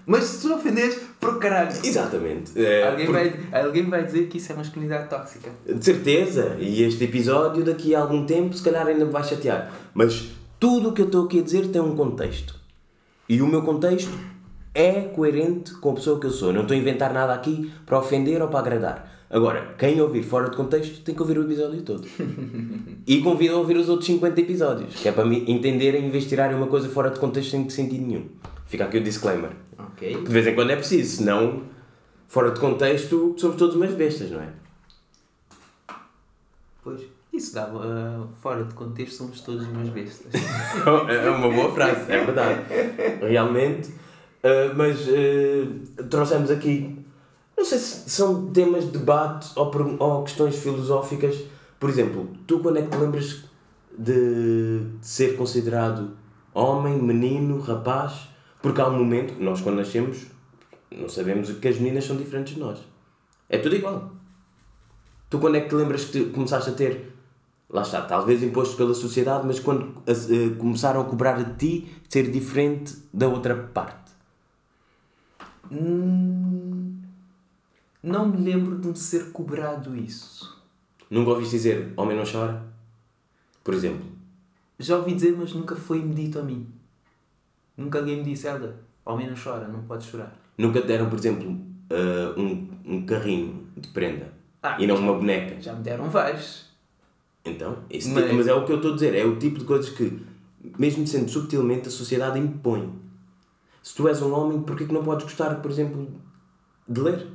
[0.06, 1.70] Mas se tu ofenderes, para o caralho.
[1.82, 2.52] Exatamente.
[2.60, 3.12] É, alguém, por...
[3.12, 5.50] vai, alguém vai dizer que isso é masculinidade tóxica.
[5.66, 6.56] De certeza.
[6.58, 9.72] E este episódio, daqui a algum tempo, se calhar ainda me vai chatear.
[9.94, 12.58] Mas tudo o que eu estou aqui a dizer tem um contexto.
[13.28, 14.12] E o meu contexto
[14.74, 16.52] é coerente com a pessoa que eu sou.
[16.52, 19.13] Não estou a inventar nada aqui para ofender ou para agradar.
[19.30, 22.06] Agora, quem ouvir fora de contexto tem que ouvir o episódio todo.
[23.06, 26.54] e convido a ouvir os outros 50 episódios, que é para me entenderem e investirem
[26.54, 28.28] uma coisa fora de contexto sem sentido nenhum.
[28.66, 29.50] Fica aqui o disclaimer.
[29.78, 30.22] Ok.
[30.22, 31.62] De vez em quando é preciso, senão,
[32.28, 34.48] fora de contexto, somos todos umas bestas, não é?
[36.82, 37.00] Pois.
[37.32, 40.30] Isso dava uh, fora de contexto, somos todos umas bestas.
[41.08, 42.60] é uma boa frase, é verdade.
[43.20, 43.88] Realmente.
[43.88, 46.96] Uh, mas uh, trouxemos aqui
[47.64, 51.34] não sei se são temas de debate ou, ou questões filosóficas.
[51.80, 53.44] Por exemplo, tu quando é que te lembras
[53.98, 56.14] de, ser considerado
[56.52, 58.28] homem, menino, rapaz?
[58.60, 60.26] Porque há um momento, nós quando nascemos,
[60.90, 62.78] não sabemos que as meninas são diferentes de nós.
[63.48, 64.12] É tudo igual.
[65.30, 67.16] Tu quando é que te lembras que te começaste a ter,
[67.70, 72.30] lá está, talvez imposto pela sociedade, mas quando uh, começaram a cobrar de ti ser
[72.30, 74.12] diferente da outra parte?
[75.72, 76.53] Hum,
[78.04, 80.62] não me lembro de me ser cobrado isso.
[81.10, 82.62] Nunca ouviste dizer homem não chora?
[83.62, 84.04] Por exemplo.
[84.78, 86.68] Já ouvi dizer, mas nunca foi-me dito a mim.
[87.76, 88.74] Nunca alguém me disse, Helder,
[89.06, 90.36] homem não chora, não pode chorar.
[90.58, 94.30] Nunca te deram, por exemplo, uh, um, um carrinho de prenda
[94.62, 95.60] ah, e não uma boneca?
[95.60, 96.66] Já me deram vários.
[97.42, 98.04] Então, mas...
[98.04, 100.22] Tipo, mas é o que eu estou a dizer, é o tipo de coisas que,
[100.78, 102.92] mesmo sendo subtilmente, a sociedade impõe.
[103.82, 106.08] Se tu és um homem, porquê que não podes gostar, por exemplo,
[106.86, 107.34] de ler?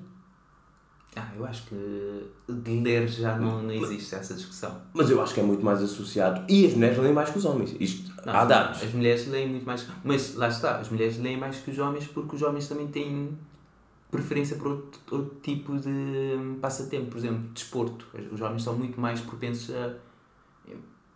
[1.16, 4.80] Ah, eu acho que de ler já não, não existe essa discussão.
[4.94, 6.46] Mas eu acho que é muito mais associado.
[6.48, 7.76] E as mulheres leem mais que os homens.
[7.80, 8.84] Isto Não, há dados.
[8.84, 9.88] As mulheres leem muito mais.
[10.04, 13.38] Mas lá está, as mulheres leem mais que os homens porque os homens também têm
[14.12, 17.08] preferência por outro, outro tipo de passatempo.
[17.08, 18.06] Por exemplo, desporto.
[18.32, 19.96] Os homens são muito mais propensos a.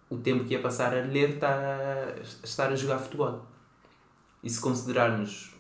[0.10, 3.46] O tempo que ia passar a ler está a estar a jogar futebol.
[4.44, 5.53] E se considerarmos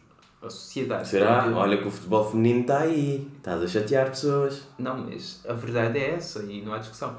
[0.44, 1.08] a sociedade.
[1.08, 1.46] Será?
[1.56, 3.32] Olha que o futebol feminino está aí.
[3.38, 4.68] Estás a chatear pessoas.
[4.78, 7.16] Não, mas a verdade é essa e não há discussão.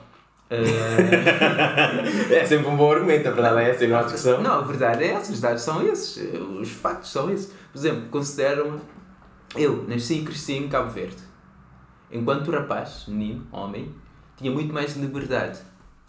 [2.31, 4.43] É sempre um bom argumento, a verdade é essa e não há discussão.
[4.43, 7.53] Não, a verdade é essa, os dados são esses, os factos são esses.
[7.73, 8.79] Por exemplo, consideram
[9.57, 11.23] eu nasci e cresci em Cabo Verde.
[12.11, 13.95] Enquanto rapaz, menino, homem,
[14.37, 15.61] tinha muito mais liberdade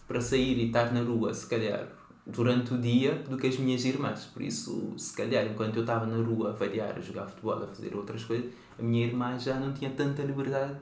[0.08, 1.88] para sair e estar na rua, se calhar,
[2.26, 4.26] durante o dia do que as minhas irmãs.
[4.26, 7.68] Por isso, se calhar, enquanto eu estava na rua a variar, a jogar futebol, a
[7.68, 8.48] fazer outras coisas,
[8.80, 10.74] a minha irmã já não tinha tanta liberdade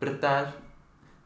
[0.00, 0.56] para estar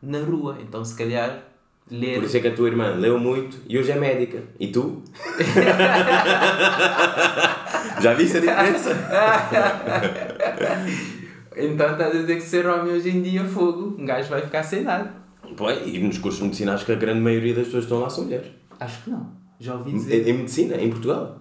[0.03, 0.59] na rua.
[0.61, 1.45] Então, se calhar,
[1.91, 2.17] ler.
[2.17, 4.43] Por isso é que a tua irmã leu muito e hoje é médica.
[4.61, 5.03] E tu?
[8.01, 8.91] Já viste a diferença?
[11.61, 14.63] Então estás a dizer que ser homem hoje em dia fogo, um gajo vai ficar
[14.63, 15.13] sem nada.
[15.57, 18.09] Pois, e nos cursos de medicina acho que a grande maioria das pessoas estão lá
[18.09, 18.47] são mulheres.
[18.81, 19.33] Acho que não.
[19.61, 21.41] Já ouvi dizer, em medicina, em Portugal.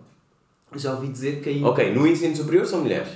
[0.76, 1.68] já ouvi dizer que ainda.
[1.68, 3.10] Ok, no ensino superior são mulheres.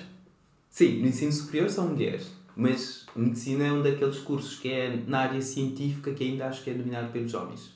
[0.70, 5.20] Sim, no ensino superior são mulheres, mas medicina é um daqueles cursos que é na
[5.22, 7.74] área científica que ainda acho que é dominado pelos homens.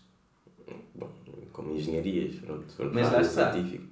[0.94, 1.10] Bom,
[1.52, 3.52] como engenharias, pronto, Mas lá está.
[3.54, 3.84] científica.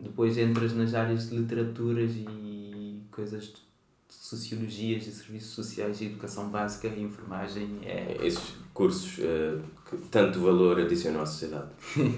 [0.00, 3.65] Depois entras nas áreas de literaturas e coisas de
[4.08, 7.80] sociologias e serviços sociais e educação básica e enfermagem.
[7.84, 8.16] É...
[8.22, 11.68] Esses cursos eh, que tanto valor adicionam à sociedade.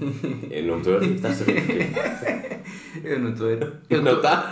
[0.50, 2.60] Eu não estou a rir, estás a rir porquê?
[3.08, 3.72] Eu não estou a rir.
[3.90, 4.50] Eu não está?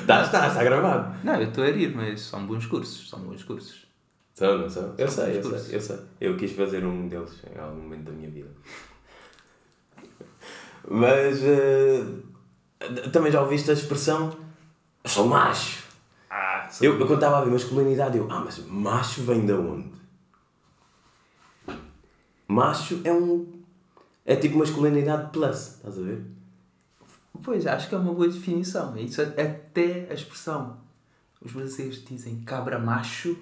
[0.00, 1.24] Está, está, está gravado.
[1.24, 3.08] Não, eu estou a rir, mas são bons cursos.
[3.08, 3.86] São bons cursos.
[4.34, 4.94] São, não são?
[4.98, 5.62] Eu São sei, eu cursos.
[5.62, 5.98] sei, eu sei.
[6.20, 8.50] Eu quis fazer um deles em algum momento da minha vida.
[10.90, 12.04] Mas eh,
[13.12, 14.36] também já ouviste a expressão
[15.04, 15.87] eu sou macho.
[16.80, 19.90] Eu, eu quando estava a ver masculinidade, eu, ah, mas macho vem de onde?
[22.46, 23.46] Macho é um.
[24.24, 26.24] É tipo masculinidade plus, estás a ver?
[27.42, 28.96] Pois, acho que é uma boa definição.
[28.96, 30.78] Isso até a expressão.
[31.40, 33.36] Os brasileiros dizem cabra macho,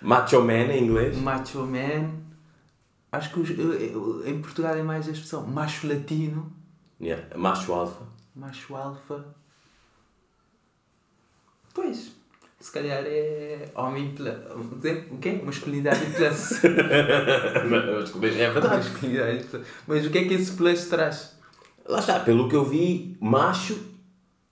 [0.00, 1.16] Macho man em inglês.
[1.18, 2.10] macho man.
[3.12, 6.50] Acho que os, eu- eu- em Portugal é mais a expressão macho latino,
[7.00, 8.04] Yeah, Macho alfa.
[8.34, 9.24] macho alfa.
[11.74, 12.12] Pois,
[12.60, 14.14] se calhar é homem.
[15.10, 15.40] O quê?
[15.44, 16.64] Masculinidade plus.
[16.64, 18.88] é verdade.
[18.88, 19.66] Masculinidade plus.
[19.86, 21.36] Mas o que é que esse plus traz?
[21.86, 23.76] Lá está, pelo que eu vi, macho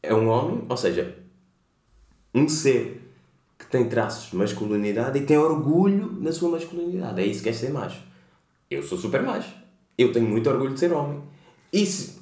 [0.03, 1.17] é um homem, ou seja,
[2.35, 3.01] um ser
[3.59, 7.21] que tem traços de masculinidade e tem orgulho na sua masculinidade.
[7.21, 8.01] É isso que é ser macho.
[8.71, 9.55] Eu sou super macho.
[9.97, 11.23] Eu tenho muito orgulho de ser homem.
[11.73, 12.20] E se,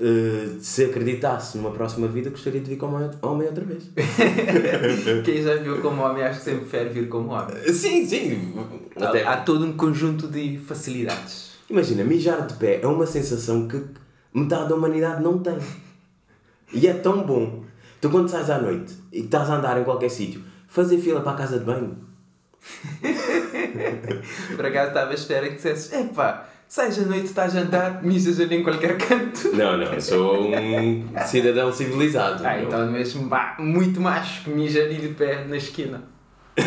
[0.00, 3.90] eh, se acreditasse numa próxima vida, gostaria de vir como homem outra vez.
[5.24, 7.56] Quem já viu como homem, acho que sempre prefere vir como homem.
[7.72, 8.54] sim, sim.
[8.96, 11.50] Até, Há todo um conjunto de facilidades.
[11.68, 13.80] Imagina, mijar de pé é uma sensação que
[14.32, 15.58] metade da humanidade não tem.
[16.72, 17.64] E é tão bom.
[18.00, 21.32] Tu quando sais à noite e estás a andar em qualquer sítio, fazer fila para
[21.32, 21.98] a casa de banho.
[24.56, 28.38] Por acaso estava à espera que dissesses: epá, sais à noite, estás a andar, mijas
[28.38, 29.50] ali em qualquer canto.
[29.54, 32.42] Não, não, eu sou um cidadão civilizado.
[32.46, 36.02] Ah, Eu- então mesmo ma- muito macho que mija ali de pé na esquina.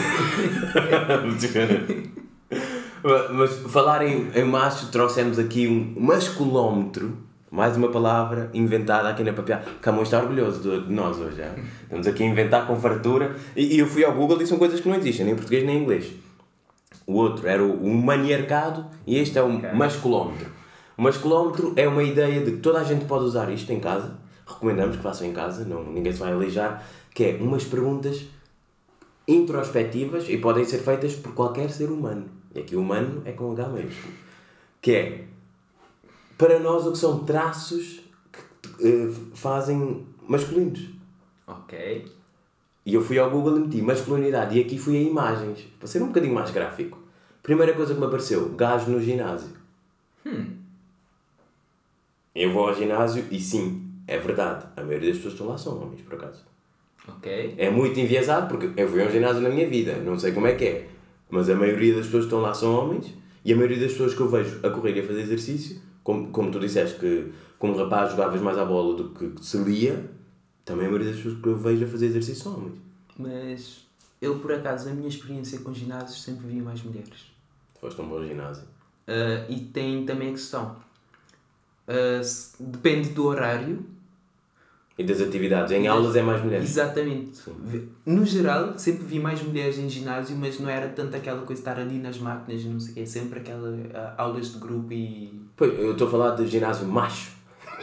[3.03, 7.17] Mas- Mas falar em, em macho, trouxemos aqui um masculómetro,
[7.51, 9.59] mais uma palavra inventada aqui na papel.
[9.81, 11.41] Camões está orgulhoso de, nós hoje.
[11.41, 11.63] hein?
[11.83, 13.35] Estamos aqui a inventar com fartura.
[13.55, 15.65] E, e eu fui ao Google e são coisas que não existem, nem em português
[15.65, 16.11] nem em inglês.
[17.05, 19.71] O outro era o, o maniarcado e este é o Ok.
[19.73, 20.49] masculómetro.
[20.97, 24.17] O masculómetro é uma ideia de que toda a gente pode usar isto em casa.
[24.45, 26.83] Recomendamos que façam em casa, não, ninguém se vai aleijar.
[27.13, 28.25] Que é umas perguntas
[29.27, 32.25] introspectivas e podem ser feitas por qualquer ser humano.
[32.53, 34.11] E aqui humano é com H mesmo.
[34.81, 35.23] Que é,
[36.37, 40.89] para nós, o que são traços que eh, fazem masculinos.
[41.47, 42.05] Ok.
[42.85, 46.01] E eu fui ao Google e meti masculinidade e aqui fui a imagens, para ser
[46.01, 46.99] um bocadinho mais gráfico.
[47.41, 49.49] Primeira coisa que me apareceu, gajo no ginásio.
[52.35, 55.57] Eu vou ao ginásio e sim, é verdade, a maioria das pessoas que estão lá
[55.57, 56.43] são homens, por acaso.
[57.07, 57.55] Ok.
[57.57, 60.47] É muito enviesado porque eu fui a um ginásio na minha vida, não sei como
[60.47, 60.87] é que é,
[61.29, 64.13] mas a maioria das pessoas que estão lá são homens e a maioria das pessoas
[64.13, 67.75] que eu vejo a correr e a fazer exercício, como, como tu disseste que como
[67.77, 70.09] rapaz jogavas mais à bola do que se lia,
[70.65, 72.73] também a maioria das pessoas que eu vejo a fazer exercício são homens.
[73.17, 73.83] Mas
[74.21, 77.31] Eu, por acaso, a minha experiência com ginásios sempre vi mais mulheres.
[77.81, 78.63] Foste um bom ginásio.
[79.07, 80.77] Uh, e tem também a questão.
[81.87, 83.85] Uh, se- depende do horário.
[84.97, 85.71] E das atividades.
[85.73, 86.69] Em aulas é mais mulheres.
[86.69, 87.41] Exatamente.
[87.65, 91.61] Ve- No geral, sempre vi mais mulheres em ginásio, mas não era tanto aquela coisa
[91.61, 93.05] de estar ali nas máquinas não sei o quê.
[93.05, 95.41] Sempre aquela ah, aulas de grupo e.
[95.57, 97.31] Pois, eu estou a falar de ginásio macho.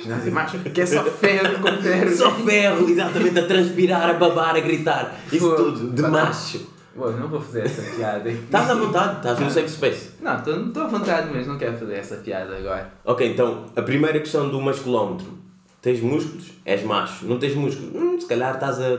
[0.02, 2.16] Ginásio macho, que é só ferro com ferro.
[2.16, 5.14] Só ferro, exatamente, a transpirar, a babar, a gritar.
[5.32, 6.08] Isso Pô, tudo, de pá.
[6.08, 6.60] macho.
[6.94, 8.28] Bom, não vou fazer essa piada.
[8.30, 10.10] Estás à vontade, estás no safe space.
[10.20, 12.92] Não, estou à vontade, mas não quero fazer essa piada agora.
[13.04, 15.38] Ok, então, a primeira questão do masculómetro.
[15.80, 16.50] Tens músculos?
[16.64, 17.24] És macho.
[17.26, 17.94] Não tens músculos?
[17.94, 18.98] Hum, se calhar estás a,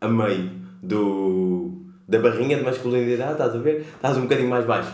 [0.00, 0.50] a meio
[0.82, 1.72] do,
[2.08, 3.86] da barrinha de masculinidade, estás a ver?
[3.94, 4.90] Estás um bocadinho mais baixo.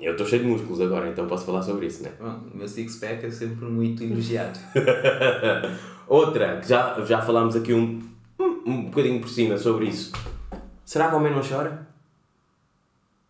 [0.00, 2.12] Eu estou cheio de músculos agora, então posso falar sobre isso, né?
[2.20, 4.58] Bom, o meu six-pack é sempre muito elogiado.
[6.06, 8.00] Outra, que já, já falámos aqui um,
[8.38, 10.12] um, um bocadinho por cima sobre isso.
[10.84, 11.86] Será que o homem não chora?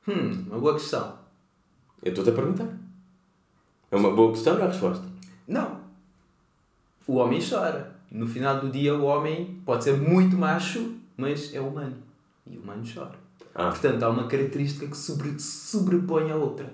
[0.06, 1.18] Hum, uma boa questão.
[2.02, 2.68] Eu estou-te a perguntar.
[3.90, 5.04] É uma boa questão, não é a resposta?
[5.46, 5.80] Não.
[7.06, 7.96] O homem chora.
[8.10, 11.96] No final do dia, o homem pode ser muito macho, mas é humano.
[12.46, 13.27] E o humano chora.
[13.58, 13.70] Ah.
[13.70, 16.72] Portanto, há uma característica que sobre, sobrepõe a outra.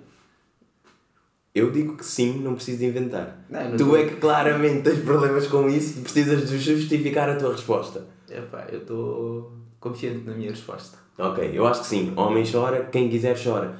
[1.54, 3.44] Eu digo que sim, não preciso de inventar.
[3.48, 7.28] Não, não tu tô- é que claramente tens problemas com isso e precisas de justificar
[7.30, 8.04] a tua resposta.
[8.28, 10.98] Epá, eu estou confiante na minha resposta.
[11.16, 12.12] Ok, eu acho que sim.
[12.16, 13.78] Homem chora, quem quiser chora.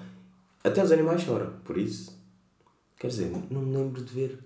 [0.63, 2.17] Até os animais choram, por isso.
[2.97, 4.39] Quer dizer, não me lembro de ver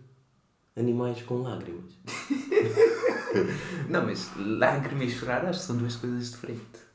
[0.77, 1.93] animais com lágrimas.
[3.89, 6.88] Não, mas lágrimas e chorar acho que são duas coisas diferentes.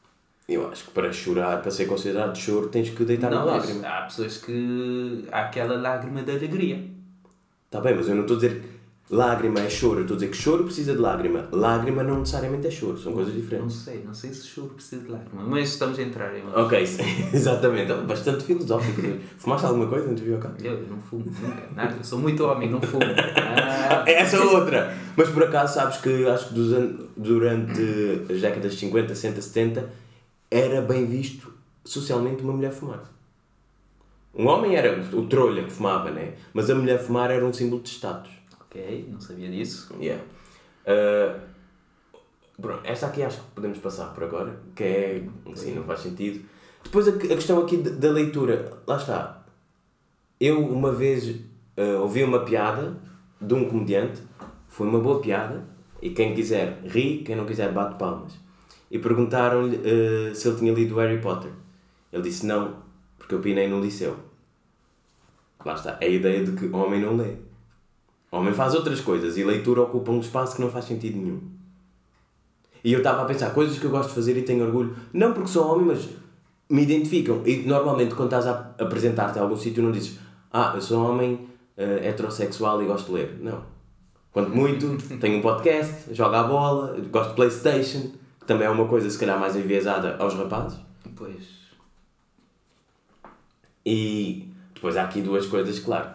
[0.48, 3.88] Eu acho que para chorar, para ser considerado choro, tens que deitar não, uma lágrima.
[3.88, 5.26] há pessoas que.
[5.32, 6.76] há aquela lágrima de alegria.
[7.66, 10.00] Está Tá bem, mas eu não estou a dizer que lágrima é choro.
[10.00, 11.48] Eu estou a dizer que choro precisa de lágrima.
[11.50, 13.76] Lágrima não necessariamente é choro, são coisas Não diferentes.
[13.78, 16.44] sei, não sei se choro precisa de lágrima, mas estamos a entrar em.
[16.54, 16.78] Ok,
[17.34, 17.92] exatamente.
[17.94, 19.02] É Bastante filosófico.
[19.38, 20.52] Fumaste alguma coisa antes de vir ao cá?
[20.62, 21.96] Eu, eu não fumo, nunca, nada.
[21.96, 23.06] Eu sou muito homem, não fumo.
[23.38, 24.94] Ah, Essa é outra!
[25.16, 26.56] Mas por acaso sabes que acho que
[27.16, 27.82] durante
[28.30, 30.03] as décadas de 50, 60, 70
[30.54, 31.52] era bem visto
[31.84, 33.12] socialmente uma mulher fumar.
[34.36, 36.34] Um homem era o trolha que fumava, né?
[36.54, 38.32] Mas a mulher fumar era um símbolo de status.
[38.62, 39.94] ok, não sabia disso.
[40.00, 40.24] Yeah.
[40.86, 41.40] Uh,
[42.62, 45.24] pronto, esta aqui acho que podemos passar por agora, que é.
[45.56, 46.44] Sim, não faz sentido.
[46.84, 49.44] Depois a, a questão aqui da- da leitura, lá está.
[50.40, 52.98] Eu uma vez uh, ouvi uma piada
[53.40, 54.22] de um comediante,
[54.68, 55.64] foi uma boa piada,
[56.02, 58.34] e quem quiser ri, quem não quiser bate palmas.
[58.94, 61.50] E perguntaram-lhe uh, se ele tinha lido Harry Potter.
[62.12, 62.76] Ele disse não,
[63.18, 64.16] porque eu pinei no liceu.
[65.66, 67.38] Lá está, é a ideia de que homem não lê.
[68.32, 71.42] Homem faz outras coisas e leitura ocupa um espaço que não faz sentido nenhum.
[72.84, 75.34] E eu estava a pensar, coisas que eu gosto de fazer e tenho orgulho, não
[75.34, 76.10] porque sou homem, mas
[76.70, 77.42] me identificam.
[77.48, 80.20] E normalmente quando estás a apresentar-te a algum sítio não dizes,
[80.52, 83.40] ah, eu sou homem eh, heterossexual e gosto de ler.
[83.42, 83.64] Não.
[84.32, 88.12] Quanto muito, tenho um podcast, jogo à bola, gosto de Playstation,
[88.46, 90.80] também é uma coisa se calhar mais enviesada aos rapazes.
[91.16, 91.64] Pois.
[93.86, 96.10] E depois há aqui duas coisas, claro,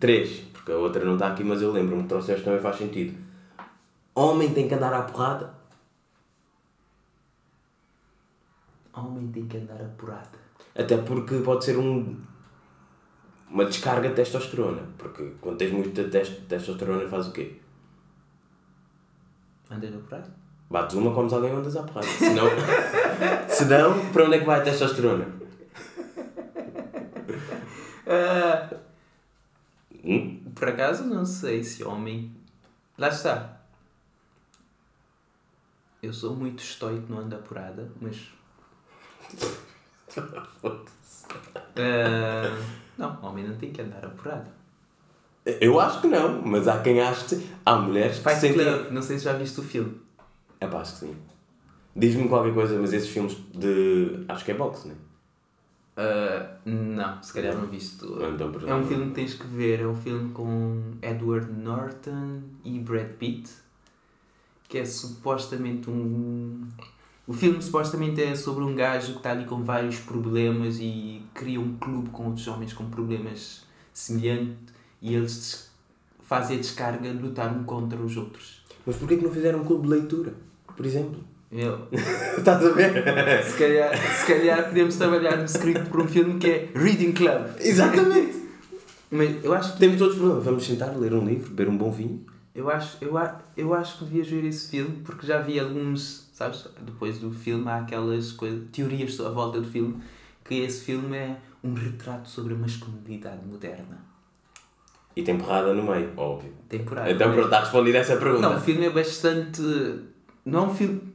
[0.00, 3.16] três, porque a outra não está aqui, mas eu lembro-me trouxeste também faz sentido.
[4.14, 5.52] Homem tem que andar à porrada?
[8.92, 10.38] Homem tem que andar apurada.
[10.74, 12.16] Até porque pode ser um,
[13.50, 17.60] uma descarga de testosterona, porque quando tens muita tes- testosterona faz o quê?
[19.70, 20.43] Andar apurada?
[20.74, 22.08] Bates uma, comes alguém e andas à porrada.
[22.08, 22.46] Senão,
[23.48, 25.24] senão, para onde é que vai a testosterona?
[28.04, 28.70] Ah,
[30.04, 30.40] Hum?
[30.52, 32.32] por acaso não sei se homem.
[32.98, 33.60] Lá está.
[36.02, 38.32] Eu sou muito estoico no anda apurada, mas.
[41.76, 42.58] Ah,
[42.98, 44.50] não, homem não tem que andar apurado.
[45.46, 48.64] Eu acho que não, mas há quem ache há mulheres que Fight sentem...
[48.64, 50.02] Club, não sei se já viste o filme.
[50.60, 51.16] É pá, acho que sim.
[51.96, 54.24] Diz-me qualquer coisa, mas esses filmes de.
[54.28, 54.94] Acho que é boxe, né?
[55.96, 58.04] Ah, não, se calhar não viste.
[58.04, 62.78] Então, É um filme que tens que ver, é um filme com Edward Norton e
[62.80, 63.50] Brad Pitt,
[64.68, 66.66] que é supostamente um.
[67.26, 71.60] O filme supostamente é sobre um gajo que está ali com vários problemas e cria
[71.60, 75.72] um clube com outros homens com problemas semelhantes e eles
[76.20, 78.63] fazem a descarga de lutar um contra os outros.
[78.86, 80.34] Mas porquê que não fizeram um clube de leitura?
[80.76, 81.22] Por exemplo?
[81.50, 81.86] Meu,
[82.36, 83.44] Estás a ver?
[83.44, 87.46] se, calhar, se calhar podemos trabalhar no script por um filme que é Reading Club.
[87.60, 88.44] Exatamente!
[89.10, 90.44] Mas eu acho que Temos outros problemas.
[90.44, 92.24] Vamos sentar, ler um livro, beber um bom vinho.
[92.54, 93.14] Eu acho, eu,
[93.56, 96.66] eu acho que devias ver esse filme porque já vi alguns sabes?
[96.84, 100.02] Depois do filme há aquelas coisas, teorias à volta do filme,
[100.44, 104.04] que esse filme é um retrato sobre a masculinidade moderna.
[105.16, 106.52] E tem porrada no meio, óbvio.
[106.68, 107.10] Temporada.
[107.10, 108.48] Então pronto, está respondida essa pergunta.
[108.48, 109.62] Não, o filme é bastante.
[110.44, 111.14] Não é um filme.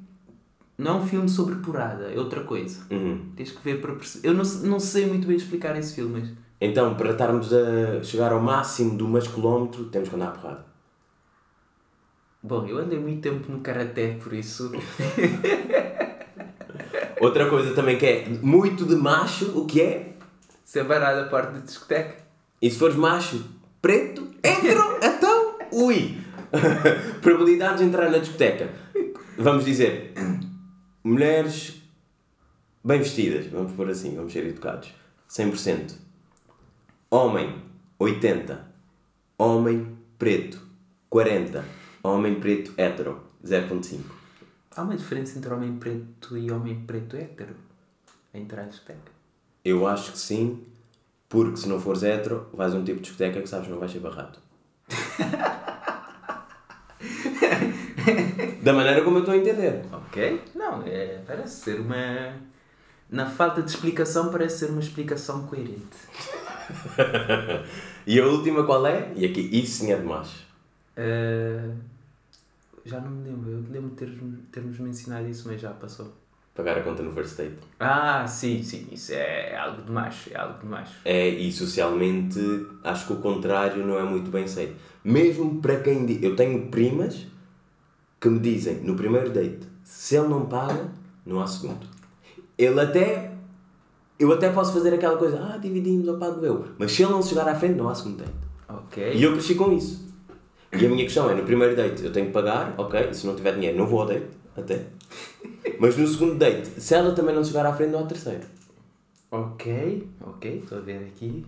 [0.78, 2.80] Não é um filme sobre porrada, é outra coisa.
[2.89, 3.34] Uhum.
[3.36, 4.30] Tens que ver para perceber.
[4.30, 6.32] Eu não, não sei muito bem explicar esse filme, mas.
[6.62, 10.66] Então, para estarmos a chegar ao máximo do masculómetro, temos que andar a porrada.
[12.41, 14.72] Bom, eu andei muito tempo no karaté, por isso.
[17.20, 20.14] Outra coisa também que é muito de macho, o que é?
[20.64, 22.16] Separada a parte da discoteca.
[22.62, 23.43] E se fores macho,
[23.82, 26.17] preto, hétero, então, ui!
[27.21, 28.69] Probabilidades de entrar na discoteca.
[29.38, 30.13] Vamos dizer,
[31.03, 31.82] mulheres
[32.84, 34.93] bem vestidas, vamos pôr assim, vamos ser educados.
[35.30, 35.93] 100%.
[37.09, 37.61] Homem,
[37.97, 38.67] 80.
[39.38, 40.61] Homem preto,
[41.09, 41.63] 40.
[42.03, 44.01] Homem preto hétero, 0.5.
[44.75, 47.55] Há uma diferença entre homem preto e homem preto hétero?
[48.34, 49.11] A entrar na discoteca.
[49.63, 50.63] Eu acho que sim,
[51.30, 53.80] porque se não fores hétero, vais a um tipo de discoteca que sabes que não
[53.80, 54.39] vais ser barrado.
[58.63, 59.86] da maneira como eu estou a entender.
[59.93, 60.41] Ok?
[60.55, 62.34] Não, é, parece ser uma.
[63.09, 65.97] Na falta de explicação, parece ser uma explicação coerente.
[68.09, 69.13] E a última qual é?
[69.15, 70.43] E aqui, isso sim é de macho.
[70.97, 71.75] Ah,
[72.84, 76.11] já não me lembro, eu lembro de termos mencionado isso, mas já passou.
[76.60, 77.55] Pagar a conta no first date.
[77.80, 80.93] Ah, sim, sim, isso é algo de macho, é algo de macho.
[81.05, 82.38] É, e socialmente
[82.84, 84.76] acho que o contrário não é muito bem aceito.
[85.01, 86.22] Mesmo para quem diz.
[86.22, 87.26] Eu tenho primas
[88.20, 90.89] que me dizem no primeiro date: se ele não paga,
[91.26, 91.88] não há segundo.
[92.57, 93.32] Ele até.
[94.20, 96.66] Eu até posso fazer aquela coisa: ah, dividimos, eu pago eu.
[96.78, 98.34] Mas se ele não chegar à frente, não há segundo date.
[98.68, 99.14] Ok.
[99.14, 100.10] E eu cresci com isso.
[100.74, 103.34] E a minha questão é: no primeiro date eu tenho que pagar, ok, se não
[103.34, 104.28] tiver dinheiro, não vou ao date,
[104.60, 104.86] até.
[105.80, 108.45] Mas no segundo date, se ela também não chegar à frente, não há terceiro.
[109.32, 111.45] Ok, ok, estou a ver aqui.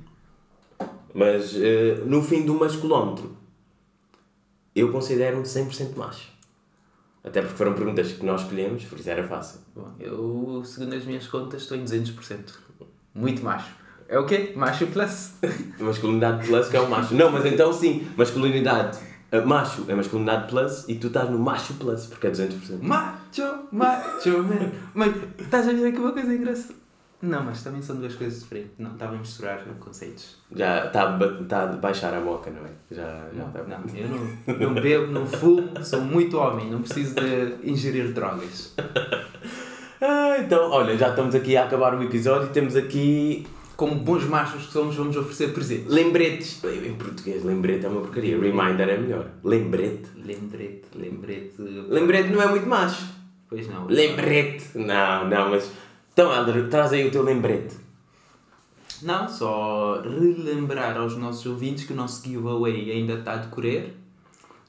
[1.14, 3.36] Mas eh, no fim do masculómetro,
[4.76, 6.32] eu considero-me 100% macho.
[7.24, 9.60] Até porque foram perguntas que nós escolhemos, por isso era fácil.
[9.76, 12.40] Bom, eu, segundo as minhas contas, estou em 200%.
[13.14, 13.76] Muito macho.
[14.08, 14.54] É o quê?
[14.56, 15.34] Macho plus.
[15.80, 17.14] Masculinidade plus que é o macho.
[17.14, 19.00] Não, mas então sim, masculinidade
[19.40, 22.82] macho é masculinidade plus e tu estás no macho plus, porque é 200%.
[22.82, 24.72] Macho, macho, man.
[24.94, 26.82] Mas estás a ver aqui uma coisa engraçada?
[27.22, 28.72] Não, mas também são duas coisas diferentes.
[28.80, 30.38] Não, estava a misturar conceitos.
[30.56, 32.72] Já está a, está a baixar a boca, não é?
[32.90, 33.64] Já, já Não, está.
[33.64, 34.08] não, eu
[34.58, 38.74] não, não bebo, não fumo, sou muito homem, não preciso de ingerir drogas.
[40.04, 43.46] Ah, então, olha, já estamos aqui a acabar o episódio e temos aqui
[43.82, 45.88] Como bons machos que somos, vamos oferecer presentes.
[45.88, 46.64] lembretes.
[46.64, 48.40] Em português, lembrete é uma porcaria.
[48.40, 49.32] Reminder é melhor.
[49.44, 50.08] Lembrete.
[50.24, 51.56] Lembrete, lembrete.
[51.58, 53.08] Lembrete não é muito macho.
[53.50, 53.88] Pois não.
[53.88, 54.78] Lembrete.
[54.78, 55.72] Não, não, mas.
[56.14, 57.76] Então, Helder, traz aí o teu lembrete.
[59.02, 63.96] Não, só relembrar aos nossos ouvintes que o nosso giveaway ainda está a decorrer.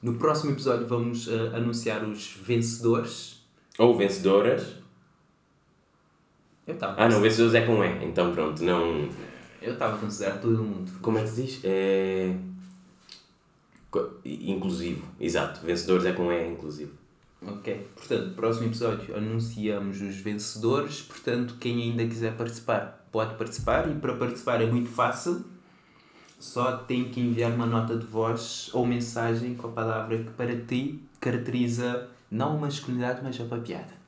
[0.01, 3.45] No próximo episódio vamos eh, anunciar os vencedores.
[3.77, 4.82] Ou vencedoras.
[6.65, 8.05] Eu estava Ah, não, vencedores é com E.
[8.05, 9.09] Então, pronto, não.
[9.61, 10.91] eu estava a considerar todo mundo.
[11.01, 11.59] Como é que se diz?
[11.63, 12.33] É.
[14.25, 15.05] Inclusivo.
[15.19, 15.65] Exato.
[15.65, 16.91] Vencedores é com E, inclusivo.
[17.45, 21.01] Ok, portanto, próximo episódio anunciamos os vencedores.
[21.01, 23.89] Portanto, quem ainda quiser participar, pode participar.
[23.91, 25.43] E para participar é muito fácil.
[26.39, 30.55] Só tem que enviar uma nota de voz ou mensagem com a palavra que para
[30.61, 34.02] ti caracteriza não a masculinidade, mas a papiada.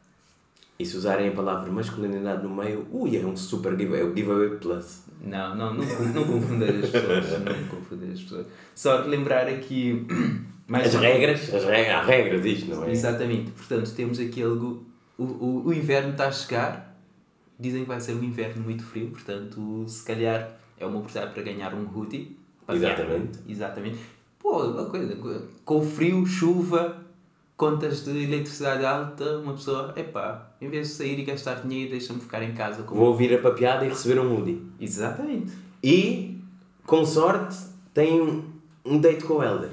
[0.77, 4.01] E se usarem a palavra masculinidade no meio, ui, é um super giveaway.
[4.01, 5.03] É o giveaway plus.
[5.21, 7.29] Não, não, não, não confundas as pessoas.
[7.43, 8.45] Não confundas as pessoas.
[8.75, 10.05] Só lembrar aqui.
[10.67, 12.91] mais As regras, as regras, há regras disto, não é?
[12.91, 14.83] Exatamente, portanto temos aqui algo.
[15.17, 16.99] O, o, o inverno está a chegar,
[17.57, 21.43] dizem que vai ser um inverno muito frio, portanto, se calhar é uma oportunidade para
[21.43, 22.37] ganhar um hoodie.
[22.67, 23.07] Exatamente.
[23.07, 23.97] ganhar- Exatamente.
[24.39, 25.15] Pô, uma coisa,
[25.63, 27.04] com frio, chuva,
[27.57, 32.19] contas de eletricidade alta, uma pessoa, epá, em vez de sair e gastar dinheiro, deixa-me
[32.19, 32.95] ficar em casa com.
[32.95, 34.61] Vou ouvir a papiada e receber um hoodie.
[34.79, 35.53] Exatamente.
[35.83, 36.41] E,
[36.85, 37.57] com sorte,
[37.93, 38.43] tem um,
[38.83, 39.71] um date com o Helder.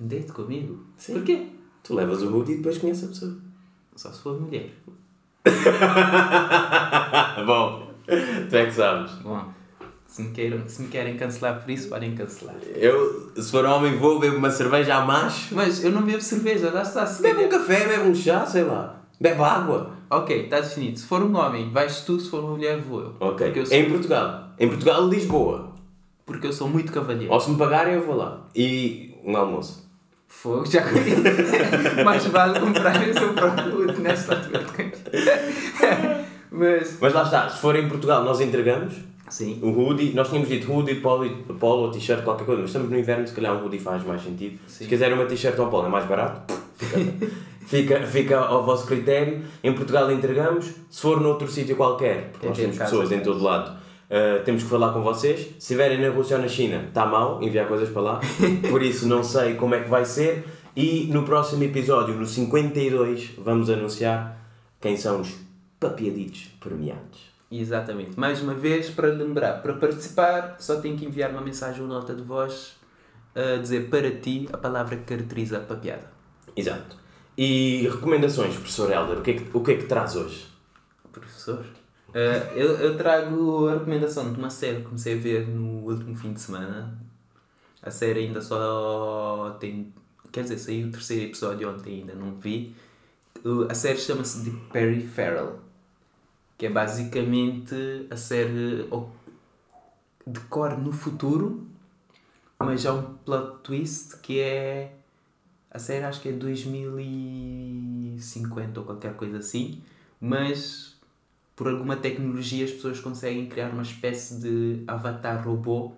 [0.00, 0.84] Um date comigo?
[0.96, 1.14] Sim.
[1.14, 1.48] Porquê?
[1.82, 3.36] Tu levas o hoodie e depois conheces a pessoa.
[3.94, 4.70] Só se for mulher.
[7.46, 9.12] Bom, tu é que sabes.
[9.22, 9.52] Bom,
[10.08, 12.56] se me, queiram, se me querem cancelar por isso, podem cancelar.
[12.74, 15.54] Eu, se for homem, vou beber uma cerveja a macho.
[15.54, 17.06] Mas eu não bebo cerveja, lá está.
[17.06, 19.02] Se Bebe um café, bebe um chá, sei lá.
[19.20, 19.90] Bebe água.
[20.10, 20.98] Ok, está definido.
[20.98, 23.14] Se for um homem, vais tu, se for uma mulher, vou eu.
[23.20, 23.52] Ok.
[23.54, 24.48] Eu sou, Em Portugal.
[24.58, 25.74] Em Portugal, Lisboa.
[26.24, 27.32] porque eu sou muito cavalheiro.
[27.32, 28.46] Ou se me pagarem, eu vou lá.
[28.56, 29.86] E um almoço.
[30.26, 30.82] Fogo, já
[32.04, 34.64] Mais vale comprar o seu próprio nesta altura.
[36.50, 36.96] Mas.
[37.00, 38.94] Mas lá está, se for em Portugal, nós entregamos.
[39.30, 39.58] Sim.
[39.62, 43.26] O hoodie, nós tínhamos dito hoodie, polo, polo t-shirt, qualquer coisa, mas estamos no inverno,
[43.26, 44.58] se calhar um hoodie faz mais sentido.
[44.66, 44.84] Sim.
[44.84, 46.54] Se quiserem uma t-shirt ou um polo é mais barato,
[47.66, 49.42] fica, fica, ao vosso critério.
[49.62, 53.70] Em Portugal entregamos, se for noutro sítio qualquer, porque nós temos pessoas em todo lado,
[53.70, 55.40] uh, temos que falar com vocês.
[55.40, 58.20] Se estiverem na Rússia ou na China, está mal enviar coisas para lá,
[58.70, 60.44] por isso não sei como é que vai ser.
[60.74, 64.38] E no próximo episódio, no 52, vamos anunciar
[64.80, 65.34] quem são os
[65.80, 67.27] papiaditos premiados.
[67.50, 68.18] Exatamente.
[68.18, 72.14] Mais uma vez, para lembrar, para participar, só tem que enviar uma mensagem ou nota
[72.14, 72.76] de voz
[73.34, 76.10] a dizer para ti a palavra que caracteriza a papiada.
[76.56, 76.96] Exato.
[77.36, 80.46] E recomendações, professor Helder, o que é que, o que, é que traz hoje?
[81.12, 81.64] Professor?
[82.12, 86.16] Eh, eu, eu trago a recomendação de uma série que comecei a ver no último
[86.16, 86.98] fim de semana.
[87.82, 89.92] A série ainda só tem.
[90.32, 92.74] Quer dizer, saiu o terceiro episódio ontem, ainda não vi.
[93.68, 95.60] A série chama-se The Farrell,
[96.58, 98.86] que é basicamente a série
[100.26, 101.66] decorre no futuro,
[102.58, 104.96] mas há um plot twist que é.
[105.70, 109.80] A série acho que é 2050 ou qualquer coisa assim,
[110.20, 110.96] mas
[111.54, 115.92] por alguma tecnologia as pessoas conseguem criar uma espécie de avatar robô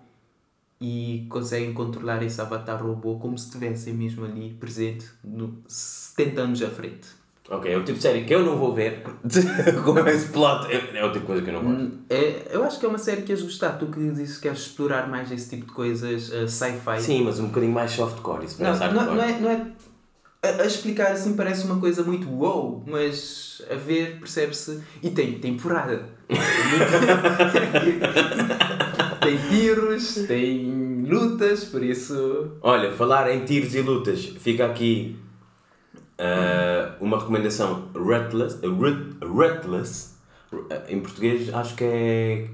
[0.79, 6.61] e conseguem controlar esse avatar robô como se estivessem mesmo ali presente no 70 anos
[6.61, 7.20] à frente.
[7.51, 9.03] Ok, é o tipo de série que eu não vou ver
[9.83, 10.71] com esse plot.
[10.71, 11.91] É, é o tipo de coisa que eu não gosto.
[12.09, 13.73] É, eu acho que é uma série que ias gostar.
[13.73, 17.01] Tu que dizes que queres explorar mais esse tipo de coisas, uh, sci-fi.
[17.01, 18.45] Sim, mas um bocadinho mais softcore.
[18.45, 19.65] Isso Não, não, não é, não é
[20.41, 24.81] a, a explicar assim parece uma coisa muito wow, mas a ver percebe-se.
[25.03, 26.05] E tem temporada.
[29.21, 32.53] tem tiros, tem lutas, por isso.
[32.61, 35.17] Olha, falar em tiros e lutas, fica aqui
[36.23, 40.11] ah, uma recomendação Ruthless, uh, Rut- Ruthless,
[40.53, 42.47] uh, em português acho que é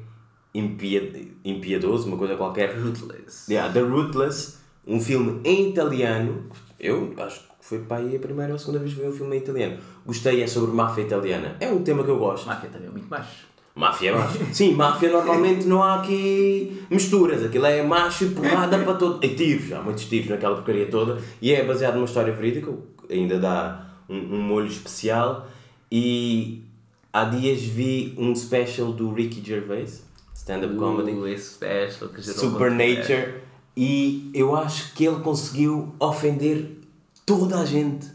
[1.43, 2.76] impiedoso, uma coisa qualquer.
[2.78, 3.51] Ruthless.
[3.51, 6.45] Yeah, The Ruthless, um filme em italiano.
[6.80, 9.11] Eu acho que foi para aí a primeira ou a segunda vez que vi um
[9.11, 9.78] filme em italiano.
[10.05, 11.57] Gostei, é sobre máfia italiana.
[11.59, 12.47] É um tema que eu gosto.
[12.47, 13.45] Máfia também é muito macho.
[13.76, 14.15] Máfia é.
[14.53, 17.43] Sim, máfia normalmente não há aqui misturas.
[17.43, 19.24] Aquilo é macho e porrada para todo.
[19.24, 21.22] E tiros, há muitos tiros naquela porcaria toda.
[21.41, 22.72] E é baseado numa história verídica,
[23.09, 25.47] ainda dá um, um molho especial.
[25.91, 26.63] E
[27.11, 30.03] há dias vi um special do Ricky Gervais,
[30.33, 31.11] stand-up comedy.
[31.11, 36.79] O esse special que gerou Supernature e eu acho que ele conseguiu ofender
[37.25, 38.07] toda a gente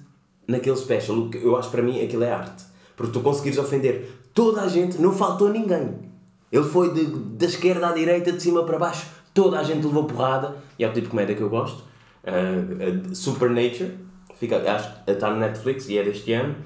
[0.47, 1.31] naquele special.
[1.35, 2.65] Eu acho que para mim aquilo é arte.
[2.97, 6.11] Porque tu conseguires ofender toda a gente, não faltou ninguém.
[6.51, 10.05] Ele foi de, da esquerda à direita, de cima para baixo, toda a gente levou
[10.05, 11.83] porrada e é o tipo de comédia que eu gosto.
[12.25, 13.95] Uh, uh, Supernature,
[14.43, 16.57] fica, acho que está no Netflix e é deste ano.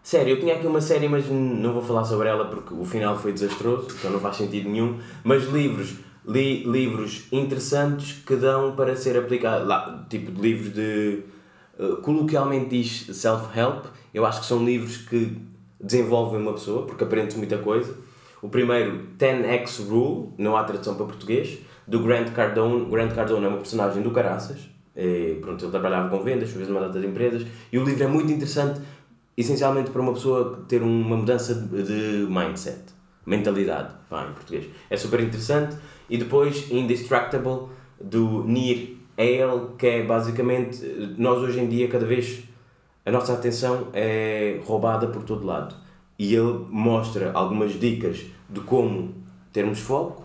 [0.00, 3.18] Sério, eu tinha aqui uma série, mas não vou falar sobre ela porque o final
[3.18, 5.00] foi desastroso, então não faz sentido nenhum.
[5.24, 11.24] Mas livros, li livros interessantes que dão para ser aplicado, lá, tipo de livros de.
[11.80, 15.36] uh, coloquialmente diz self-help, eu acho que são livros que
[15.80, 17.92] desenvolvem uma pessoa, porque aprendes muita coisa.
[18.40, 21.58] O primeiro, 10x Rule, não há tradução para português,
[21.88, 22.88] do Grant Cardone.
[22.88, 24.58] Grant Cardone é uma personagem do Caraças,
[24.96, 28.06] e, pronto, ele trabalhava com vendas, fez uma data de empresas, e o livro é
[28.06, 28.80] muito interessante,
[29.36, 32.82] essencialmente para uma pessoa ter uma mudança de de mindset,
[33.24, 34.66] mentalidade, vá, em português.
[34.90, 35.76] É super interessante.
[36.10, 37.68] E depois, Indestructible,
[38.00, 40.84] do Nir Eyal, que é basicamente,
[41.16, 42.42] nós hoje em dia, cada vez,
[43.06, 45.74] a nossa atenção é roubada por todo lado.
[46.18, 49.14] E ele mostra algumas dicas de como
[49.52, 50.21] termos foco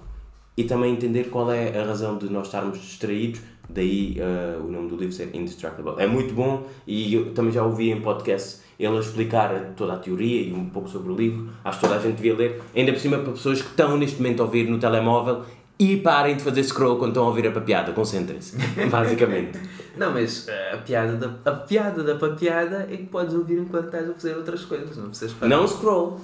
[0.57, 3.39] e também entender qual é a razão de nós estarmos distraídos,
[3.69, 5.93] daí uh, o nome do livro ser Indestructible.
[5.99, 10.41] É muito bom e eu também já ouvi em podcast ele explicar toda a teoria
[10.41, 11.49] e um pouco sobre o livro.
[11.63, 14.17] Acho que toda a gente devia ler, ainda por cima para pessoas que estão neste
[14.17, 15.43] momento a ouvir no telemóvel
[15.79, 18.57] e parem de fazer scroll quando estão a ouvir a papiada, concentrem-se,
[18.89, 19.59] basicamente.
[19.95, 23.85] Não, mas eh, a piada, da, a piada da papiada é que podes ouvir enquanto
[23.85, 25.49] estás a fazer outras coisas, não precisas parar.
[25.49, 26.19] Não scroll.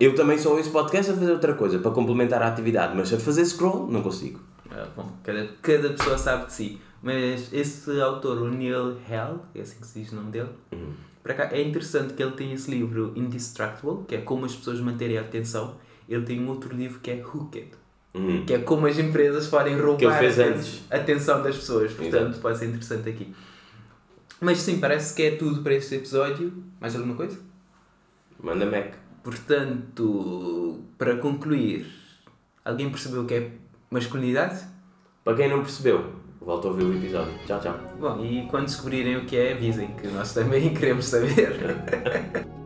[0.00, 3.18] Eu também só ouço podcast a fazer outra coisa, para complementar a atividade, mas a
[3.18, 4.40] fazer scroll não consigo.
[4.70, 6.80] Ah, bom, cada, cada pessoa sabe de si.
[7.02, 10.48] Mas esse autor, o Neil Hell, é assim que se diz o nome dele,
[11.22, 14.80] para cá, é interessante que ele tem esse livro Indestructible, que é como as pessoas
[14.80, 15.74] manterem a atenção.
[16.08, 17.68] Ele tem um outro livro que é Hooked,
[18.12, 18.44] Uhum.
[18.44, 20.20] que é como as empresas podem roubar
[20.90, 21.92] a atenção das pessoas.
[21.92, 23.32] Portanto, pode ser interessante aqui.
[24.40, 26.52] Mas sim, parece que é tudo para este episódio.
[26.80, 27.38] Mais alguma coisa?
[28.42, 28.94] Manda Mac.
[29.22, 31.86] Portanto, para concluir,
[32.64, 33.50] alguém percebeu o que é
[33.90, 34.64] masculinidade?
[35.22, 37.32] Para quem não percebeu, volta a ouvir o episódio.
[37.46, 37.78] Tchau, tchau.
[37.98, 41.58] Bom, e quando descobrirem o que é, avisem, que nós também queremos saber.